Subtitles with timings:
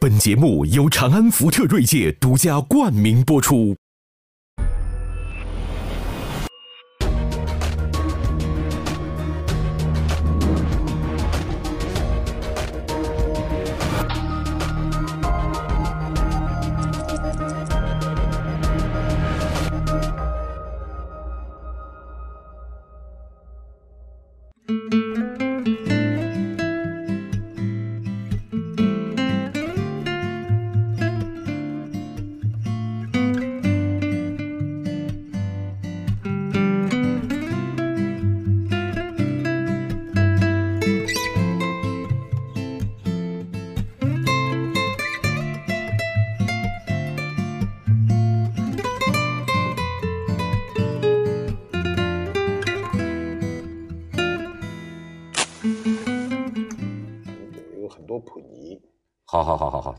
[0.00, 3.79] 本节目由长安福特锐界独家冠名播出。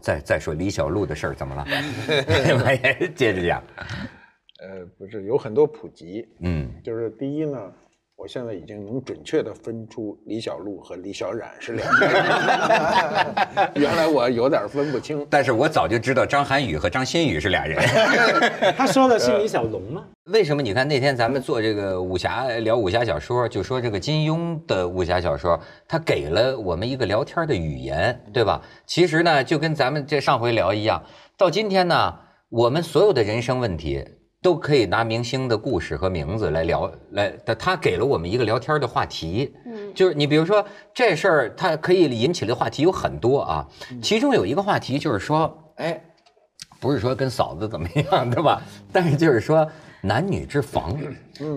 [0.02, 1.66] 再再说李小璐的事儿怎么了？
[3.16, 3.64] 接着讲。
[4.64, 7.72] 呃，不是有很多普及，嗯，就是第一呢，
[8.22, 12.24] 我现在已经能准确的分出李小璐和李小冉是两个人，
[13.74, 15.26] 原来我有点分不清。
[15.28, 17.80] 但是我早就知道张涵予和张馨予是俩人。
[18.78, 20.04] 他说的是李小龙吗？
[20.26, 20.62] 为什么？
[20.62, 28.62] 你看那天咱们做这个武侠聊武侠小说，就说这个金庸的武侠小说，他给了我们一个聊天的语言，对吧？
[28.86, 31.02] 其实呢，就跟咱们这上回聊一样，
[31.36, 32.14] 到今天呢，
[32.50, 34.06] 我们所有的人生问题
[34.42, 39.54] 都可以拿明星的故事和名字来聊，来他他给了我们一个聊天的话题。
[39.66, 43.68] 嗯，就是你比如说这事儿，它可以引起的话题有很多啊，
[44.02, 46.02] 其中有一个话题就是说，哎。
[46.80, 48.60] 不是说跟嫂子怎么样，对吧？
[48.92, 49.70] 但是就是说
[50.02, 50.98] 男女之防，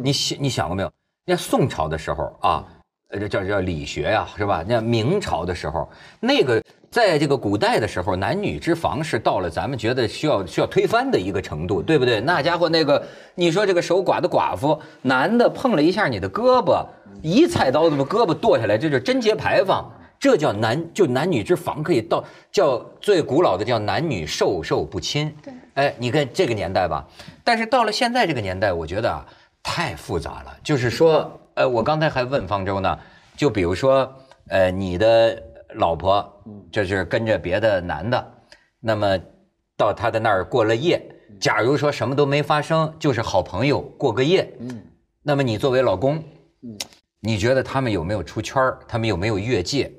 [0.03, 0.93] 你想你想过没有？
[1.25, 2.69] 那宋朝的时候啊，
[3.09, 4.63] 呃，这叫叫理学呀，是吧？
[4.69, 5.89] 那明朝的时候，
[6.21, 6.63] 那个
[6.95, 12.21] 在这个古代的时候，男女之防是到了咱们觉得需要需要推翻的一个程度，对不对？
[12.21, 16.87] 那家伙那个，你说这个守寡的寡妇，男的碰了一下你的胳膊，
[17.21, 19.93] 一菜刀子把胳膊剁下来，这就贞节牌坊。
[20.21, 25.35] 这叫男，就男女之防可以到叫最古老的叫男女授受不亲。
[25.43, 27.05] 对，哎，你看这个年代吧，
[27.43, 29.27] 但是到了现在这个年代，我觉得啊
[29.65, 30.57] 太复杂了。
[30.63, 32.97] 就是说，呃，我刚才还问方舟呢，
[33.37, 34.11] 就比如说，
[34.47, 35.43] 呃，你的
[35.75, 38.35] 老婆，这是跟着别的男的，
[38.81, 39.19] 那么
[39.77, 41.01] 到他的那儿过了夜，
[41.41, 44.85] 假如说什么都没发生，就是好朋友过个夜，嗯，
[45.23, 46.17] 那么你作为老公，
[46.63, 46.79] 嗯，
[47.21, 48.79] 你觉得他们有没有出圈儿？
[48.87, 49.93] 他们有没有越界？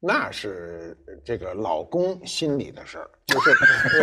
[0.00, 3.50] 那是这个老公心里的事儿，就是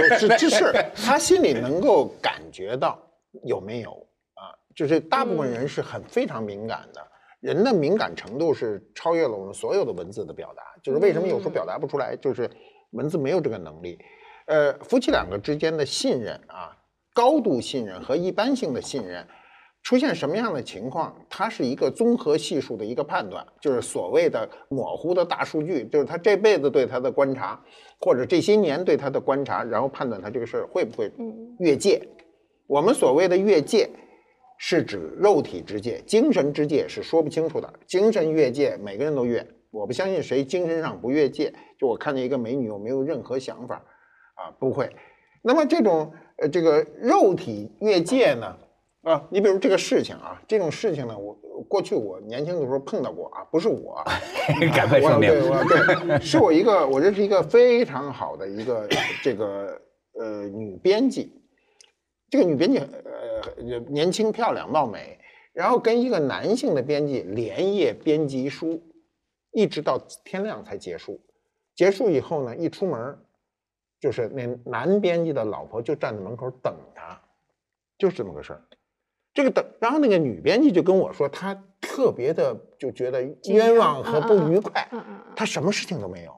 [0.10, 3.00] 呃是这是他心里能够感觉到
[3.44, 3.92] 有没有
[4.34, 4.50] 啊？
[4.74, 7.08] 就是大部分人是很非常敏感的，
[7.42, 10.64] 人的敏感程度是超越了我们所有的文字的表达。
[10.82, 12.50] 就是为什么有时候表达不出来，就是
[12.92, 14.00] 文字没有这个能力。
[14.46, 16.76] 呃，夫妻两个之间的信任啊，
[17.14, 19.28] 高度信任和一般性的信任。
[19.84, 27.60] 出现什么样的情况，它是一个综合系数的一个判断，就是所谓的模糊的大数据，就是他这辈子对他的观察，
[28.00, 31.12] 或者这些年对他的观察，然后判断他这个事儿会不会
[31.58, 32.00] 越界。
[32.68, 33.90] 我们所谓的越界，
[34.64, 37.68] 是指肉体之界，精神之界是说不清楚的。
[37.88, 41.52] 精神越界，每个人都越，我不相信谁精神上不越界。
[41.80, 43.84] 就我看见一个美女，我没有任何想法，
[44.36, 44.88] 啊，不会。
[45.42, 48.56] 那么这种呃这个肉体越界呢？
[49.02, 51.34] 啊，你比如这个事情啊，这种事情呢，我
[51.68, 54.00] 过去我年轻的时候碰到过啊，不是我，
[54.76, 58.88] 赶快说明，对，对，是我一个，我认识一个非常好的一个
[59.24, 59.82] 这个
[60.20, 61.34] 呃女编辑，
[62.32, 65.20] 这个女编辑呃年轻漂亮貌美，
[65.52, 68.82] 然后跟一个男性的编辑连夜编辑书，
[69.52, 71.20] 一直到天亮才结束，
[71.76, 73.18] 结束以后呢，一出门，
[74.00, 77.22] 就是那男编辑的老婆就站在门口等他，
[77.98, 78.62] 就是这么个事儿。
[79.34, 84.90] 这个等，然后那个女编辑就跟我说，她特别的就觉得冤枉和不愉快，
[85.36, 86.34] 她什么事情都没有，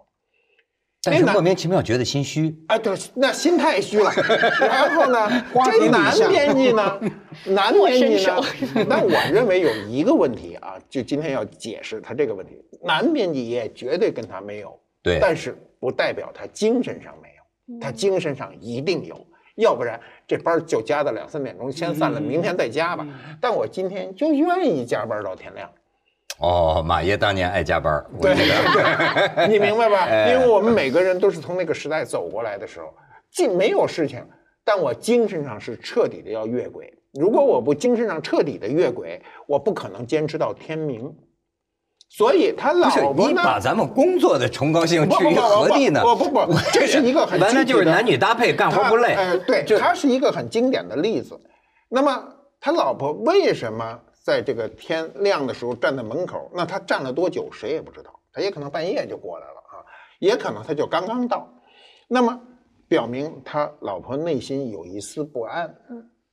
[1.03, 2.55] 但是莫名其妙觉得心虚。
[2.67, 4.09] 哎，对，那心太虚了。
[4.61, 5.29] 然后呢，
[5.65, 6.99] 这男编辑呢，
[7.47, 8.41] 男编辑呢，
[8.87, 12.53] 那我认为有一个问题啊，就今天要解释他这个问题。
[12.81, 17.29] 男编辑也绝对跟他没有，对，但是不代表他精神上没
[17.75, 19.27] 有，他精神上一定有。
[19.55, 23.05] 要不然这班就加到两三点钟，先散了，明天再加吧。
[23.39, 25.69] 但我今天就愿意加班到天亮。
[26.39, 30.07] 哦，马爷当年爱加班，对对， 你明白吧？
[30.29, 32.87] 因为我们每个人都是从那个时代走过来的时候，
[33.31, 34.25] 既没有事情，
[34.65, 36.91] 但我精神上是彻底的要越轨。
[37.13, 41.13] 如果我不精神上彻底的越轨，我不可能坚持到天明。
[42.09, 43.41] 所以他老婆呢？
[43.43, 46.01] 把咱们工作的崇高性置于何地呢？
[46.01, 49.13] 不不不不，这是一个很 完了就是男女搭配，干活不累。
[49.13, 51.39] 呃，对，就他是一个很经典的例子。
[51.89, 52.23] 那么
[52.59, 56.49] 他老婆为什么在这个天亮的时候站在门口？
[56.55, 58.17] 那他站了多久，谁也不知道。
[58.31, 59.83] 他也可能半夜就过来了啊，
[60.19, 61.53] 也可能他就刚刚到。
[62.07, 62.41] 那么
[62.87, 65.75] 表明他老婆内心有一丝不安，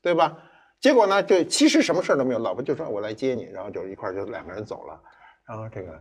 [0.00, 0.38] 对吧？
[0.81, 4.98] 结果呢，就其实什么事儿都没有，老婆就说我来接你，然后就一块儿就两个人走了。
[5.48, 6.00] 然后这个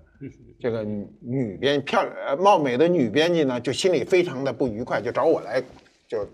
[0.62, 5.59] 这个女女编漂亮呃貌美的女编辑呢，就心里非常的不愉快，就找我来
[6.07, 6.25] 就。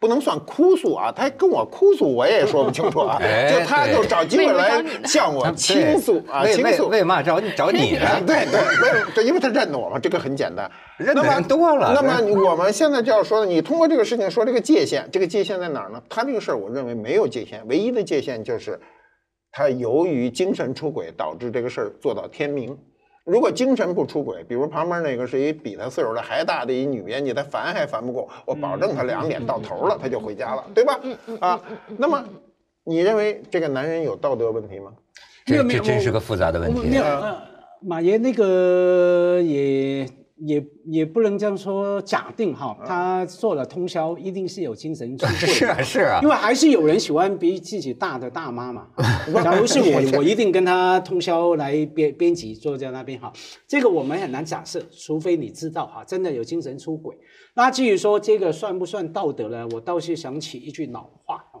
[0.00, 6.88] 不能算哭诉啊，他跟我哭诉我也说不清楚啊， 哎就他就找机会来向我倾诉啊，倾诉。
[6.88, 8.06] 为嘛找你找你呢？
[8.24, 10.70] 对对，为对，因为他认得我嘛，这个很简单。
[10.98, 16.00] 认得那么人多了那么我们现在就要说，你通过这个事情说这个界限，这个界限在哪儿呢？
[16.08, 18.78] 他这个事儿，我认为没有界限，唯一的界限就是
[19.50, 22.78] 他由于精神出轨导致这个事儿做到天明。
[23.28, 30.98] 如果精神不出轨，比如旁边那个是一比他岁数的还大的一女编辑，他烦还烦不过，我保证他两点到头了，他就回家了，对吧？
[31.38, 31.60] 啊，
[31.98, 32.24] 那么
[32.84, 34.90] 你认为这个男人有道德问题吗？
[35.44, 37.04] 这没有这真是个复杂的问题没有，。
[37.04, 37.36] 呃，
[37.82, 40.08] 马爷那个也
[40.40, 45.48] 也也不能这样说假定哈，他做了通宵一定是有精神出 轨。
[45.48, 48.88] 是啊是啊因，为还是有人喜欢比自己大的大妈嘛。
[49.42, 53.32] 假如是我， 我一定跟他通宵来编编辑坐在那边哈。
[53.66, 57.16] 这个我们很难假设，除非你知道哈，真的有精神出轨。
[57.54, 59.66] 那至于说这个算不算道德呢？
[59.72, 61.58] 我倒是想起一句老话啊，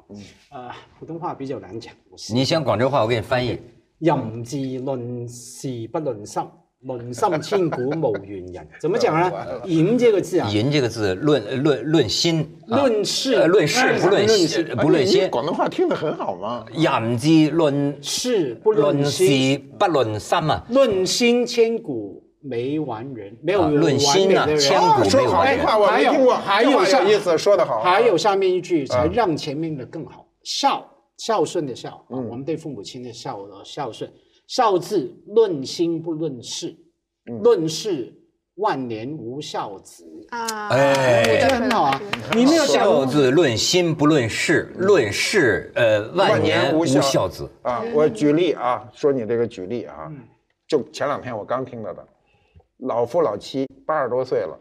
[0.52, 1.92] 呃，普通话比较难讲。
[2.32, 3.58] 你先广州话，我给你翻译。
[4.00, 6.40] 淫字論事不论心，
[6.86, 8.68] 論心千古无完人。
[8.80, 9.32] 怎么讲呢？
[9.66, 13.34] 淫这个字啊，淫这个字论论论心，论事。
[13.34, 15.28] 呃论事不论心不论心。
[15.30, 16.64] 广东话听得很好嘛。
[16.74, 20.64] 淫之论事不论心，事不论心啊。
[20.68, 27.80] 论心千古没完人，没有论心啊千古哦说好话我没听过，还有下有意思，说得好。
[27.80, 34.08] 还有下面一句才让前面的更好，孝孝顺的孝，啊我们对父母亲的孝的孝順，
[34.48, 36.74] 孝字论心不论事，
[37.42, 38.10] 论事
[38.54, 40.04] 万年无孝子。
[40.30, 41.22] 啊，哎。
[41.22, 42.00] 我这很好啊
[42.32, 47.46] 你没有想孝字论心不论事，论事呃万年无孝子。
[47.60, 50.10] 啊，我举例啊，说你这个举例啊，
[50.66, 52.08] 就前两天我刚听到的，
[52.78, 54.58] 老夫老妻八十多岁了，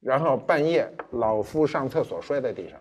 [0.00, 2.78] 然后半夜老夫上厕所摔在地上，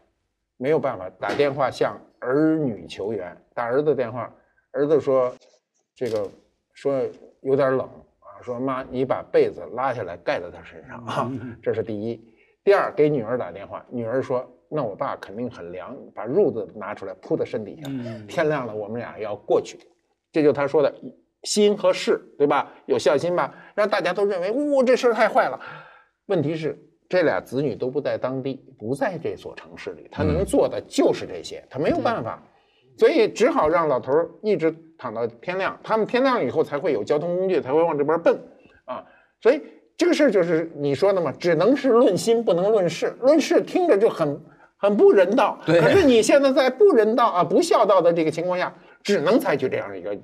[0.57, 4.29] 没有办法打电话向儿女求援，打儿子电话，
[4.71, 5.33] 儿子说
[5.95, 6.29] 这个
[6.81, 6.99] 说
[7.41, 7.81] 有点冷
[8.21, 11.31] 啊，说妈你把被子拉下来盖在他身上啊，
[11.61, 12.19] 这是第一。
[12.63, 17.91] 第二给女儿打电话，女儿说那我爸肯定很凉，把褥子拿出来铺在身底下，
[18.27, 19.77] 天亮了我们俩要过去。
[20.31, 20.91] 这就他说的
[21.43, 22.73] 心和事，对吧？
[22.87, 25.59] 有孝心吧，让大家都认为，呜、这事儿太坏了。
[26.25, 26.75] 问题是，
[27.07, 32.41] 这俩子女都不在当地，不在这所城市里，他能做的就是这些，他没有办法，
[32.97, 35.75] 所以只好让老头儿一直躺到天亮。
[35.83, 38.39] 他们天亮以后才会有交通工具，才会往这边奔
[38.85, 39.03] 啊。
[39.41, 39.59] 所以
[39.97, 43.17] 这个事儿就是你说的嘛，只能是论心，不能论事。
[43.21, 44.39] 论事听着就很
[44.77, 48.71] 很不人道，对可是你现在在不人道啊、不孝道的这个情况下，
[49.01, 50.15] 只能采取这样一个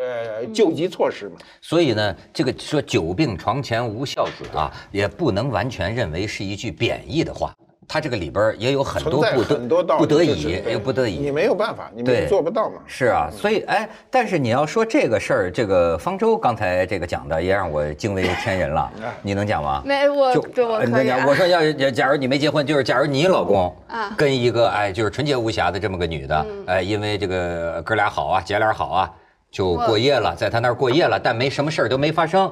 [0.00, 1.36] 呃救急措施嘛。
[1.60, 7.54] 所以呢，这个说“久病床前无孝子”啊，也不能完全认为是一句贬义的话。
[7.92, 11.30] 它这个里边也有很多不很多道理得不得已，对又不得你。
[11.30, 12.76] 没有办法，你做不到嘛。
[12.86, 18.90] 是啊，所以哎，但是你要说这个事儿，这个方舟刚才这个讲的也让我惊为天人了。
[19.20, 19.82] 你能讲吗？
[19.84, 29.10] 没我就这我呃可以啊我说要假假如你没结婚，就是假如你老公啊跟一个哎就是纯洁无瑕的这么个女的，哎，因为这个哥俩好啊，姐俩好啊，
[29.50, 32.50] 就过夜了，在他那儿过夜了，但没什么事儿都没发生。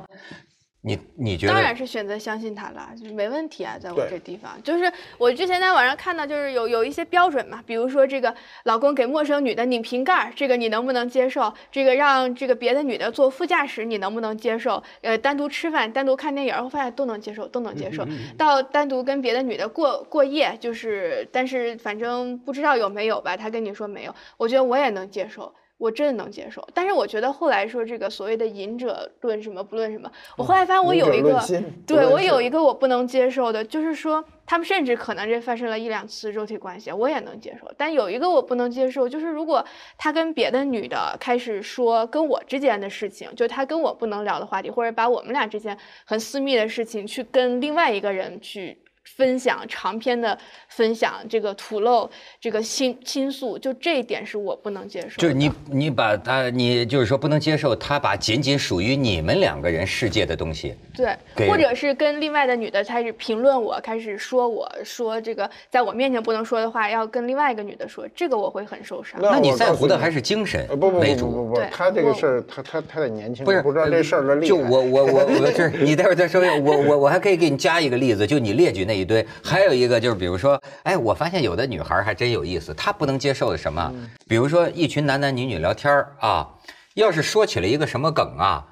[0.82, 1.52] 你你觉得？
[1.52, 8.34] 当然是选择相信他了，就是没问题啊，在我这地方，就是我之前在网上看到，就是有有一些标准嘛，比如说这个
[8.64, 11.52] 老公给陌生女的拧瓶盖，这个你能不能接受？
[11.70, 14.82] 这个让这个别的女的坐副驾驶，你能不能接受？
[15.02, 18.06] 呃，单独吃饭、单独看电影，我发现都能接受，都能接受。
[18.38, 25.52] 到单独跟别的女的过过夜，就是但是反正不知道有没有吧，他跟你说没有，我觉得我也能接受。
[25.80, 31.42] 我真的能接受，但是我觉得后来说这个所谓的隐者论什么不论什么，我后来发现我有一个
[31.86, 37.66] 对我有一个我不能接受的，就是说他们甚至可能这发生了一两次肉体关系，我也能接受。
[37.78, 39.64] 但有一个我不能接受，就是如果
[39.96, 48.76] 他跟别的女的开始说跟我之间的事情，就他跟我不能聊的话题，或者把我们俩之间很私密的事情去跟另外一个人去
[49.16, 50.36] 分享长篇的
[50.68, 52.08] 分享，这个吐露
[52.40, 55.16] 这个倾倾诉，就这一点是我不能接受的。
[55.16, 69.20] 就是你你把他你就是说不能接受他把仅仅属于你们两个人世界的东西，对，或者是跟另外的女的开始评论我，开始说我说这个在我面前不能说的话，要跟另外一个女的说，这个我会很受伤。
[69.20, 71.00] 那你在乎的还是精神呃不不。
[71.00, 74.48] 不不不他这个事儿，他他他得年轻，不是不知道这事儿的厉害。
[74.48, 76.40] 就我我我我这你待会儿再说。
[76.60, 83.92] 我我我还可以给你加一个例子，就你列举那一堆，还有一个就是比如说，哎，我发现有的女孩还真有意思，她不能接受的什么，
[84.28, 86.48] 比如说一群男男女女聊天儿啊，
[86.94, 88.64] 要是说起了一个什么梗啊，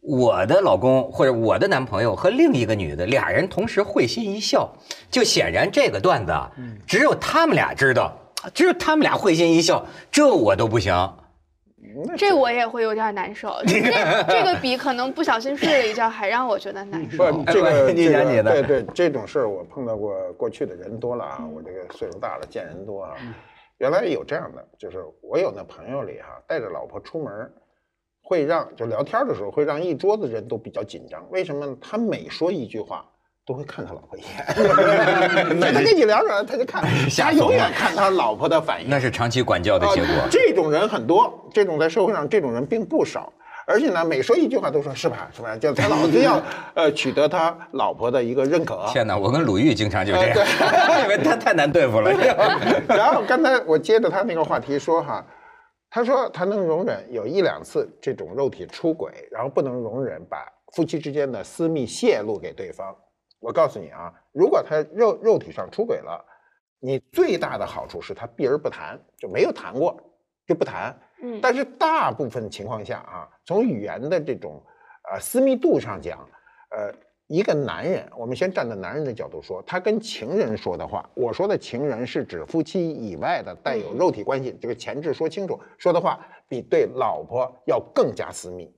[0.00, 4.72] 我的老公或者我的男朋友和另一个女的俩人同时会心一笑，
[5.10, 6.50] 就显然这个段子啊，
[6.86, 8.12] 只有他们俩知道，
[8.52, 10.92] 只有他们俩会心一笑，这我都不行。
[12.16, 13.54] 这我也会有点难受。
[13.66, 13.80] 这
[14.28, 17.32] 这个比可能不小心睡了一觉还让我觉得难受。
[17.32, 23.14] 不，这个你这讲你的对对，这种事儿我碰到过，过去的人多了啊，我这个岁数大了，见人多啊。
[23.78, 27.52] 原来有这样的，就是我有那朋友里哈，带着老婆出门，
[28.22, 31.28] 会让就聊天的时候会让一桌子人都比较紧张。
[31.30, 31.76] 为什么呢？
[31.80, 33.04] 他每说一句话。
[33.44, 34.44] 都会看他老婆一眼，
[35.74, 36.82] 他跟你聊着，他就看，
[37.18, 38.88] 他永远看他老婆的反应。
[38.88, 40.14] 那是长期管教的结果。
[40.14, 43.32] 啊这种人很多，这种在社会上这种人并不少，
[43.66, 45.56] 而且呢，每说一句话都说是吧，是吧？
[45.56, 46.40] 就他老子要
[46.74, 48.86] 呃取得他老婆的一个认可。
[48.92, 52.12] 天哪，我跟鲁豫经常就这样，呃因为他太难对付了。
[52.86, 55.24] 然后刚才我接着他那个话题说哈，
[55.90, 60.46] 他说他能容忍有一两次这种肉体出轨，然后不能容忍把
[60.76, 62.94] 夫妻之间的私密泄露给对方。
[63.42, 66.24] 我告诉你啊，如果他肉肉体上出轨了，
[66.78, 70.00] 你最大的好处是他避而不谈，就没有谈过，
[70.46, 70.96] 就不谈。
[71.20, 74.62] 嗯，但是大部分情况下啊，从语言的这种
[75.12, 76.18] 呃私密度上讲，
[76.70, 76.94] 呃，
[77.26, 88.72] 一个男人，我们先站在男人的角度说，他跟情人说的话，我说的情人是指夫妻以外的带有肉体关系，这个前置说清楚，说的话比对老婆要更加私密，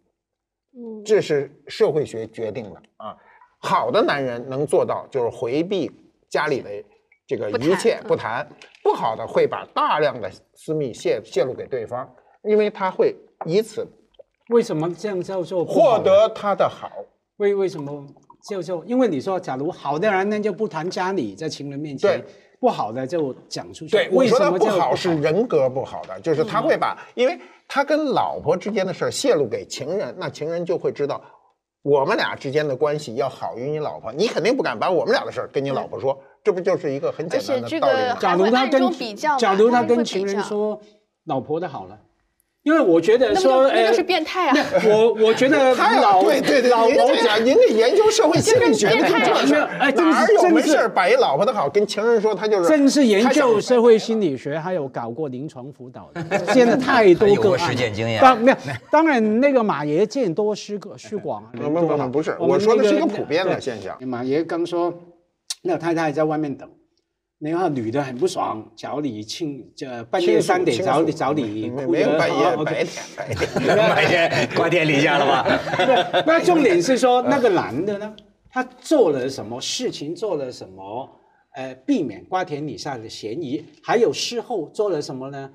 [0.76, 3.16] 嗯，这是社会学决定的啊。
[3.64, 5.90] 好的男人能做到，就是回避
[6.28, 6.70] 家里的
[7.26, 8.46] 这个一切嗯不谈；
[8.82, 12.06] 不好的会把大量的私密泄泄露给对方，
[12.42, 13.16] 因为他会
[13.46, 13.86] 以此
[14.50, 16.90] 为什么这样叫做获得他的好。
[17.38, 18.06] 为为什么
[18.48, 18.84] 叫做？
[18.84, 22.24] 因为你说，假如好的男人就不谈家里，在情人面前对，
[22.60, 23.90] 不好的就讲出去。
[23.90, 31.20] 对，我为说的不什么叫好是人格不好的，就是他会把，因为他跟老婆之间的事儿泄露给情人，那情人就会知道。
[31.84, 38.16] 我们俩之间的关系要好于你老婆，你肯定不敢把我们俩的事儿跟你老婆说，这不就是一个很简单的道理吗？
[38.18, 38.90] 假如他跟
[39.38, 40.80] 假如他跟情人说
[41.24, 42.00] 老婆的好了，
[42.64, 44.56] 因为我觉得说，就那就是呃变态啊！
[44.88, 58.18] 我我觉得 太，老对对对，您老婆这讲，您得研究社会心理学的变态这事儿， 哎这个哪儿有这个是没事儿把一老婆的好跟情人说，他就是正是研究社会心理学，还有搞过临床辅导的， 现在太多有过个案实践经验。
[58.22, 58.56] 当没有，
[58.90, 63.94] 当然那个马爷见多识广，识广不不不不是我说的是一个普遍的现象。
[64.08, 64.90] 马爷刚说，
[65.62, 66.66] 那太太在外面等，
[67.40, 73.76] 然后女的很不爽，找你亲，这半夜三点找你找你没没有半夜，OK 白天白天。
[73.76, 75.44] 白天 挂天底下了吧？
[76.26, 78.16] 那重点是说那个男的呢，
[78.50, 81.10] 他做了什么事情，做了什么，
[81.54, 85.50] 呃，避免瓜田李下的嫌疑，还有事后做了什么呢？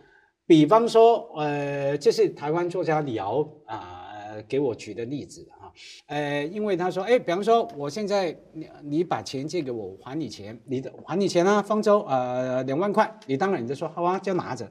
[0.45, 4.05] 比方说，呃，这是台湾作家李敖啊、
[4.47, 14.69] 给我举的例子哈、呃，因为他说，哎，比方说我现在你你把钱借给我，我还你钱，你的还你钱啊，方舟，呃，两万块，你当然你就说好啊，就拿着。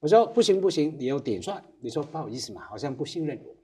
[0.00, 3.54] 我说不行不行，你要点算，你说不好意思嘛，好像不信任我。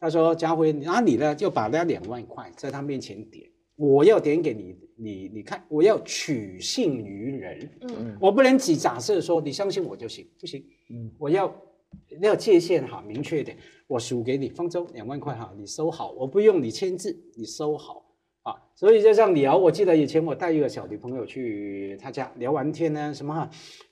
[0.00, 11.48] 他说：“家辉，那你呢就把那两万块在他面前点，我要点给你，你你看，我要取信于人，嗯，我不能只假设说你相信我就行，不行，嗯，我要
[12.20, 18.04] 要界限哈明确一点，我数给你方舟两万块哈，你收好，我不用你签字，你收好
[18.42, 18.54] 啊。
[18.74, 23.50] 所以就像聊，我记得以前我带一个小女朋友去他家聊完天呢，什么哈，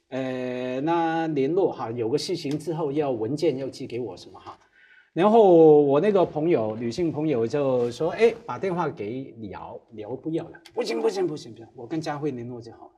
[0.09, 4.59] 呃，那联络哈，有个事情之后要文件要寄给我什么哈。”
[5.15, 12.93] 然后我那个朋友，女性朋友就说：“哎，把电话给李敖，李敖不要了，不行不行不行不行，我跟佳慧联络就好了。”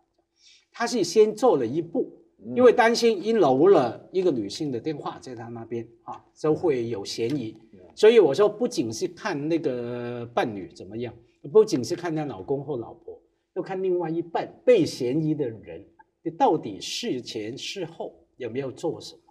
[0.71, 2.24] 他是先做了一步，
[2.55, 7.57] 因为担心一留了一个女性的电话在他那边啊，就会有嫌疑。
[7.95, 11.15] 所以我说，不仅是看那个伴侣怎么样，
[11.53, 13.21] 不仅是看她老公或老婆，
[13.55, 15.85] 要看另外一半被嫌疑的人，
[16.23, 19.24] 你到底事前事后有没有做什么。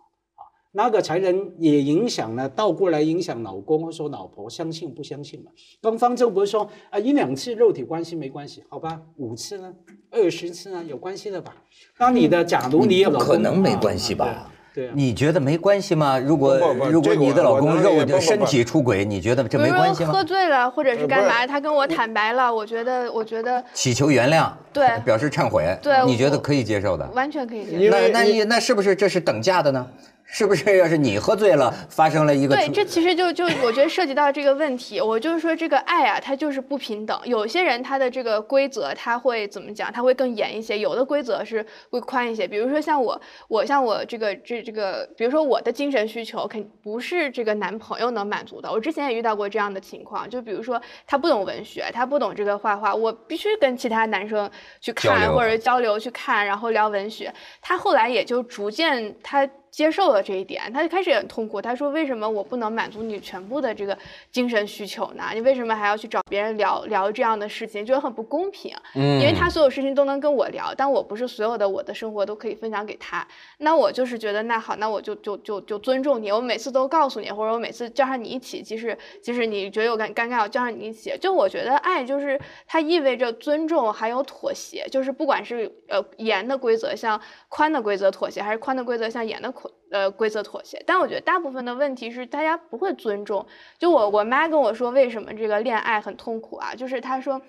[0.76, 5.52] 那个才能也影响呢，倒过来影响老公或者说老婆相信不相信嘛？
[5.82, 9.72] 东方舟不是说啊一两次肉体关系没关系，好吧，五次呢，
[10.10, 11.54] 二十次呢有关系的吧？
[12.00, 14.50] 那你的假如你有不老公可能没啊关系吧？
[14.74, 16.18] 对啊，你觉得没关系吗？
[16.18, 16.58] 如果
[16.90, 20.24] 如果你的老公肉的身体出轨，你觉得这没关系吗喝？
[20.24, 27.08] 醉了或者是干嘛，他跟我坦白了，我觉得我觉得祈求原谅，对表示忏悔，对你觉得可以接受的？
[27.12, 27.96] 完全可以接受。
[27.96, 29.88] 那那你那是不是这是等价的呢？
[30.26, 37.20] 是不是要是你喝醉了，发生了一个对，这其实就就我觉得涉及到这个问题，我就是说这个爱啊，它就是不平等。
[37.26, 39.92] 有些人他的这个规则他会怎么讲？
[39.92, 42.48] 他会更严一些，有的规则是会宽一些。
[42.48, 48.72] 比如说像我，我像我这个这这个，比如说我的精神需求肯不是这个男朋友能满足的。
[48.72, 54.50] 我之前也遇到过这样的情况，就比如说他不懂文学，他不懂这个画画，我必须跟其他男生
[54.82, 57.32] 去看或者交流去看，然后聊文学。
[57.62, 61.60] 他后来也就逐渐他接受了这一点，他就开始也很痛苦。
[61.60, 63.98] 他说：“为什么我不能满足你全部的这个
[64.32, 65.24] 精神需求呢？
[65.34, 67.84] 你为什么还要去找别人聊聊这样的事情？
[67.84, 68.72] 觉得很不公平。
[68.94, 73.28] 嗯因为他所有事情都能跟我聊，但我不是所有的我的生活都可以分享给他。
[73.58, 81.12] 那我就是觉得，那好，那我就就就就尊重你，我每次都告诉你，或者我每次叫上你一起，即使即使你觉得有尴尴尬，我叫上你一起。
[81.20, 90.84] 就我觉得爱就是它意味着尊重，还有妥协，就是不管是呃严的规则向宽的规则妥协，还是宽的规则向严的规呃规则妥协。
[90.86, 93.46] 但我觉得大部分的问题是大家不会尊重。
[93.80, 96.76] 就我我妈跟我说，为什么这个恋爱很痛苦啊？
[96.76, 97.42] 就是她说。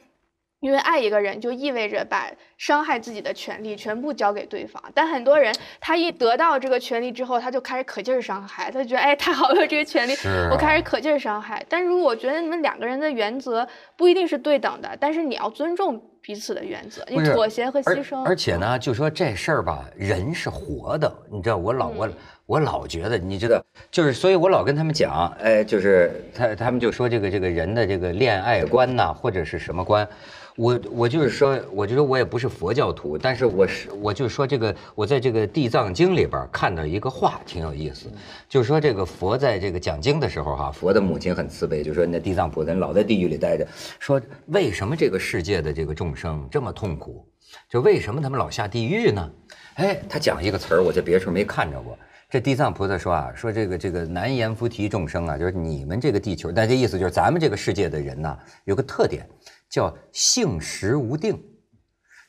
[0.60, 11.62] 因为爱一个人就意味着把伤害自己的权利全部交给对方，但很多人他一得到这个权利之后，他就开始可劲儿伤害，他就觉得哎太好了这个权利，啊我开始可劲儿伤害。
[11.68, 18.24] 但如果我觉得你们两个人的原则不一定是对等的，但是你要尊重彼此的原则，你妥协和牺牲。
[18.24, 22.12] 而且呢，就说这事儿吧，人是活的，你知道，我老我嗯
[22.46, 30.08] 我老觉得，你知道，就是，所以我老跟他们讲，哎，就是他他们就说这个这个人的这个恋爱观呐、或者是什么观，
[30.56, 38.06] 我我就是说，我就说我也不是佛教徒，但是我是我就说这个，我在这个《地藏经》里边看到一个话挺有意思，
[38.48, 43.66] 就是说这个佛在这个讲经的时候哈、佛的母亲很慈悲，就说那地藏菩萨老在地狱里待着，
[43.98, 47.26] 说为什么这个世界的这个众生这么痛苦？
[47.68, 49.30] 就为什么他们老下地狱呢？
[49.74, 51.98] 哎，他讲一个词儿，我在别处没看着过。
[52.30, 59.28] 这地藏菩萨说啊，说这个这个难言菩提众生啊，就是你们这个地球，但这意思就是咱们这个世界的人呐、有个特点
[59.74, 61.42] 叫性时无定，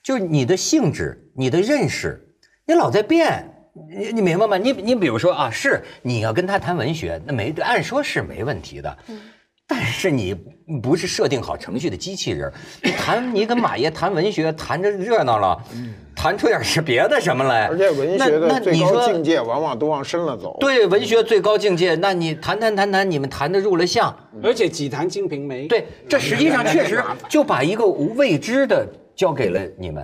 [0.03, 3.51] 就是你的性质、你的认识，你老在变。
[3.88, 4.58] 你你明白吗？
[4.58, 8.97] 你你比如说啊，是你要跟他谈文学，那没按说是没问题的，
[9.67, 10.34] 但是你
[10.81, 15.62] 不是设定好程序的机器人，你谈你跟马爷谈文学，谈着热闹了，
[16.26, 17.68] 谈出点是别的什么来？
[17.68, 20.58] 而且文学那那的最高你说境界往往都往深了走。
[20.60, 24.12] 对文学最高境界，那你谈谈谈谈，你们谈的入了相，
[24.42, 30.04] 而且几谈金瓶梅，对，这实际上确实就把一个未知的交给了你们。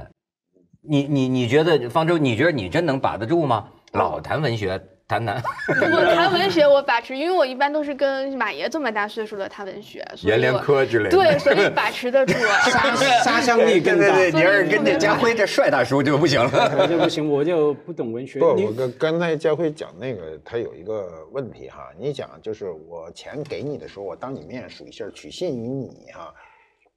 [0.87, 2.19] 你你你觉得方舟？
[2.19, 3.65] 你觉得你真能把得住吗？
[3.93, 4.79] 老谈文学，
[5.11, 11.09] 谈谈我谈文学我把持，因为我一般都是跟马爷这么大岁数的谈文学，阎连科之类的。
[11.09, 12.33] 对，所以把持得住。
[12.71, 14.15] 杀 杀伤力更大。
[14.15, 16.49] 对对对，你要是跟这家辉这帅大叔就不行了。
[16.79, 18.39] 我就不行，我就不懂文学。
[18.39, 26.33] 不，我跟刚才家辉讲那个，他有一个问题哈，你讲就是我钱给你的时候，我当你面数一下，取信于你哈，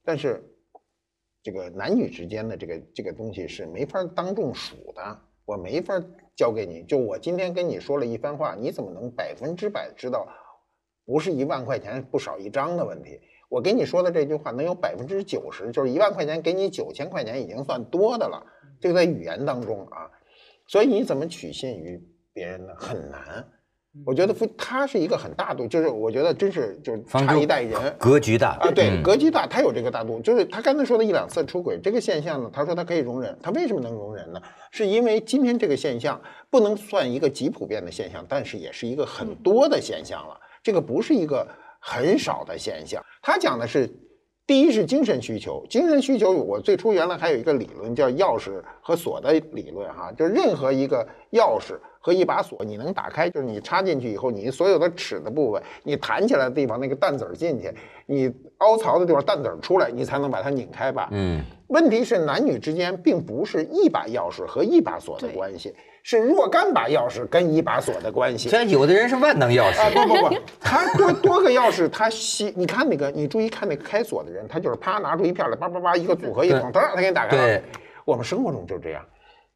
[0.05, 0.41] 但是
[1.43, 6.01] 这个男女之间的这个这个东西是没法当众数的，我没法
[6.35, 6.83] 教给你。
[6.83, 10.27] 就我今天跟你说了一番话，你怎么能百分之百知道
[11.05, 13.21] 不是一万块钱不少一张的问题？
[13.47, 18.43] 我给你说的这句话能有百分之九十，就是一万块钱给你九千块钱已经算多的了，
[18.81, 20.09] 这个在语言当中啊。
[20.67, 22.03] 所以你怎么取信于
[22.33, 22.73] 别人呢？
[22.75, 23.47] 很难。
[24.03, 30.19] 我觉得夫他是一个很大度，就是我觉得真是就是差一代人格局大啊，对，嗯格局大，他有这个大度。
[30.19, 34.41] 就是他刚才说的一两次出轨这个现象呢，他说他可以容忍，他为什么能容忍呢？
[34.71, 40.37] 是因为今天这个现象不能算一个极普遍的现象，但是也是一个很多的现象了。
[40.61, 41.47] 这个不是一个
[41.79, 43.01] 很少的现象。
[43.21, 43.89] 他讲的是，
[44.45, 57.73] 第一是精神需求，精神需求我最初原来还有一个理论叫钥匙和锁的理论哈，就是任何一个钥匙和一把锁，你能打开，就是你插进去以后，你所有的齿的部分，你弹起来的地方那个弹子儿进去，
[58.05, 61.07] 你凹槽的地方弹子儿出来，你才能把它拧开吧。
[61.09, 68.49] 嗯，问题是男女之间并不是一把钥匙和一把锁的关系，是若干把钥匙跟一把锁的关系。
[68.49, 77.47] 虽然有的人是万能钥啊匙，不不不，他多多个钥匙，他吸，你看那个，你注意看那个开锁的人，他就是啪拿出一片来，叭叭叭一个组合一捅，噔，他给你打开了。
[77.47, 77.63] 对，
[78.05, 79.03] 我们生活中就是这样，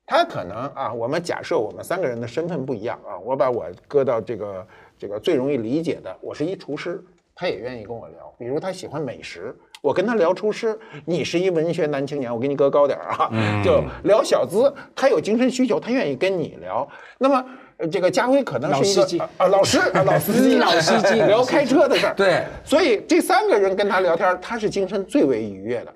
[0.10, 4.68] 他可能啊，我们假设我们三个人的身份不一样啊，我把我搁到这个
[4.98, 7.00] 这个最容易理解的，我是一厨师，
[7.36, 8.34] 他也愿意跟我聊。
[8.40, 10.74] 比如他喜欢美食，我跟他聊厨师；
[11.06, 13.30] 你是一文学男青年，我给你搁高点儿啊，
[13.64, 14.74] 就聊小资。
[14.96, 16.90] 他有精神需求，他愿意跟你聊。
[17.20, 17.46] 那么。
[17.78, 22.14] 呃这个家辉可能是一老司机个啊，老师啊， 老司机，老司机聊开车的事儿。
[22.14, 25.94] 对所以这三个人跟他聊天，他是精神最为愉悦的，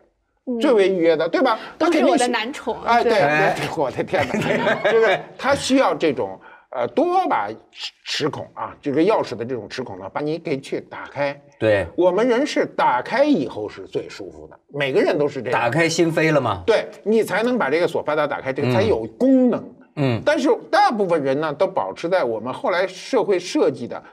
[0.60, 1.58] 最为愉悦的，对吧？
[1.78, 3.12] 都是我的他肯定是男宠哎，对，
[3.78, 6.40] 我的天哪， 就是他需要这种
[6.72, 11.40] 呃多把齿齿孔啊，这个钥匙的这种齿孔呢，把你给去打开。
[11.58, 15.60] 对，我们人是打开以后是最舒服的，每个人都是这样。
[15.60, 16.62] 打开心扉了吗？
[16.68, 19.64] 对你才能把这个锁把它打开，这个才有功能。
[19.96, 24.04] 嗯，但是大部分人呢，都保持在我们后来社会设计的，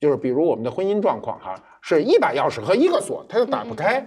[0.00, 4.02] 就是比如我们的婚姻状况哈，是一把钥匙和一个锁，它就打不开。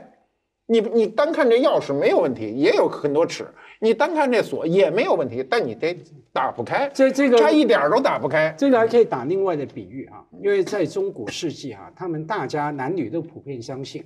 [0.70, 3.44] 你你单看这钥匙没有问题，也有很多齿；
[3.82, 5.98] 你单看这锁也没有问题，但你得
[6.32, 8.54] 打不开，这这个差一点儿都打不开。
[8.56, 14.06] 这个还可以打另外的比喻啊，因为在中古世纪啊，他们大家男女都普遍相信，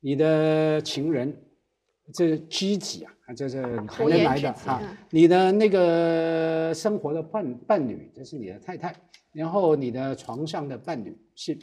[0.00, 1.32] 你的情人，
[2.12, 8.94] 这知己啊，这是谈得来的啊红颜知己嗯，你的那个生活的伴伴侣，这是你的太太，
[9.32, 11.56] 然后你的床上的伴侣是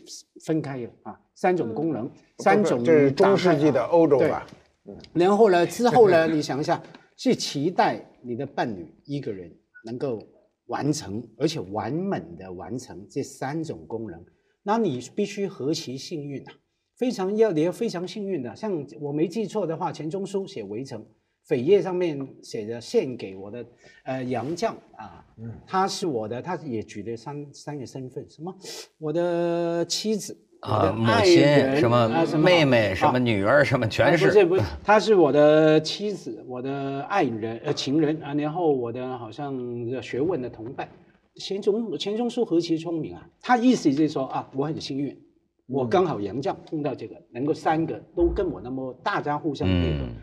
[0.45, 4.45] 分开的啊，三种功能，三种这是中世纪的欧洲吧？
[4.85, 6.81] 嗯然后呢，之后呢，你想一下，
[7.15, 9.51] 是期待你的伴侣一个人
[9.85, 10.19] 能够
[10.65, 14.19] 完成，而且完美的完成这三种功能，
[14.63, 16.53] 那你必须何其幸运啊！
[16.97, 20.99] 非常要你要非常幸运的，像我没记错的话，钱钟书写《围城》，
[21.49, 23.65] 扉页上面写着献给我的
[24.03, 25.25] 呃杨绛啊，
[25.65, 28.55] 他是我的，他也举了三三个身份，什么
[28.99, 30.37] 我的妻子。
[30.61, 39.57] 啊，爱母亲人什啊么妹妹啊什么女儿什么全啊不是是不是，她是我的妻子，我的爱人呃情人啊，然后我的好像
[40.01, 40.87] 学问的同伴。
[41.35, 43.25] 钱钟钱钟书何其聪明啊！
[43.41, 45.17] 他意思就是说啊，我很幸运，
[45.67, 50.15] 我刚好杨绛碰到这个，能够三个都跟我那么大家互相配合，嗯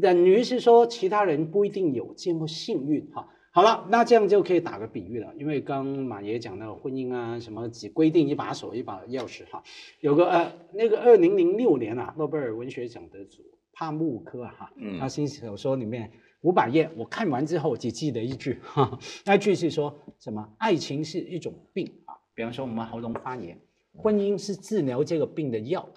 [0.00, 3.28] 等于是说其他人不一定有这么幸运哈。
[3.52, 9.62] 好了，那这样就可以打个比喻了，因为刚马爷讲到婚姻啊，什么只规定一把手一把钥匙哈，
[10.00, 20.46] 有个呃那个二零零六年啊，诺贝尔文学奖得主帕慕科啊哈，嗯他新小说里面五百页，我看完之后只记得一句，哈，那句是说什么？
[20.58, 23.58] 爱情是一种病啊，比方说我们喉咙发炎，
[23.96, 25.88] 婚姻是治疗这个病的药。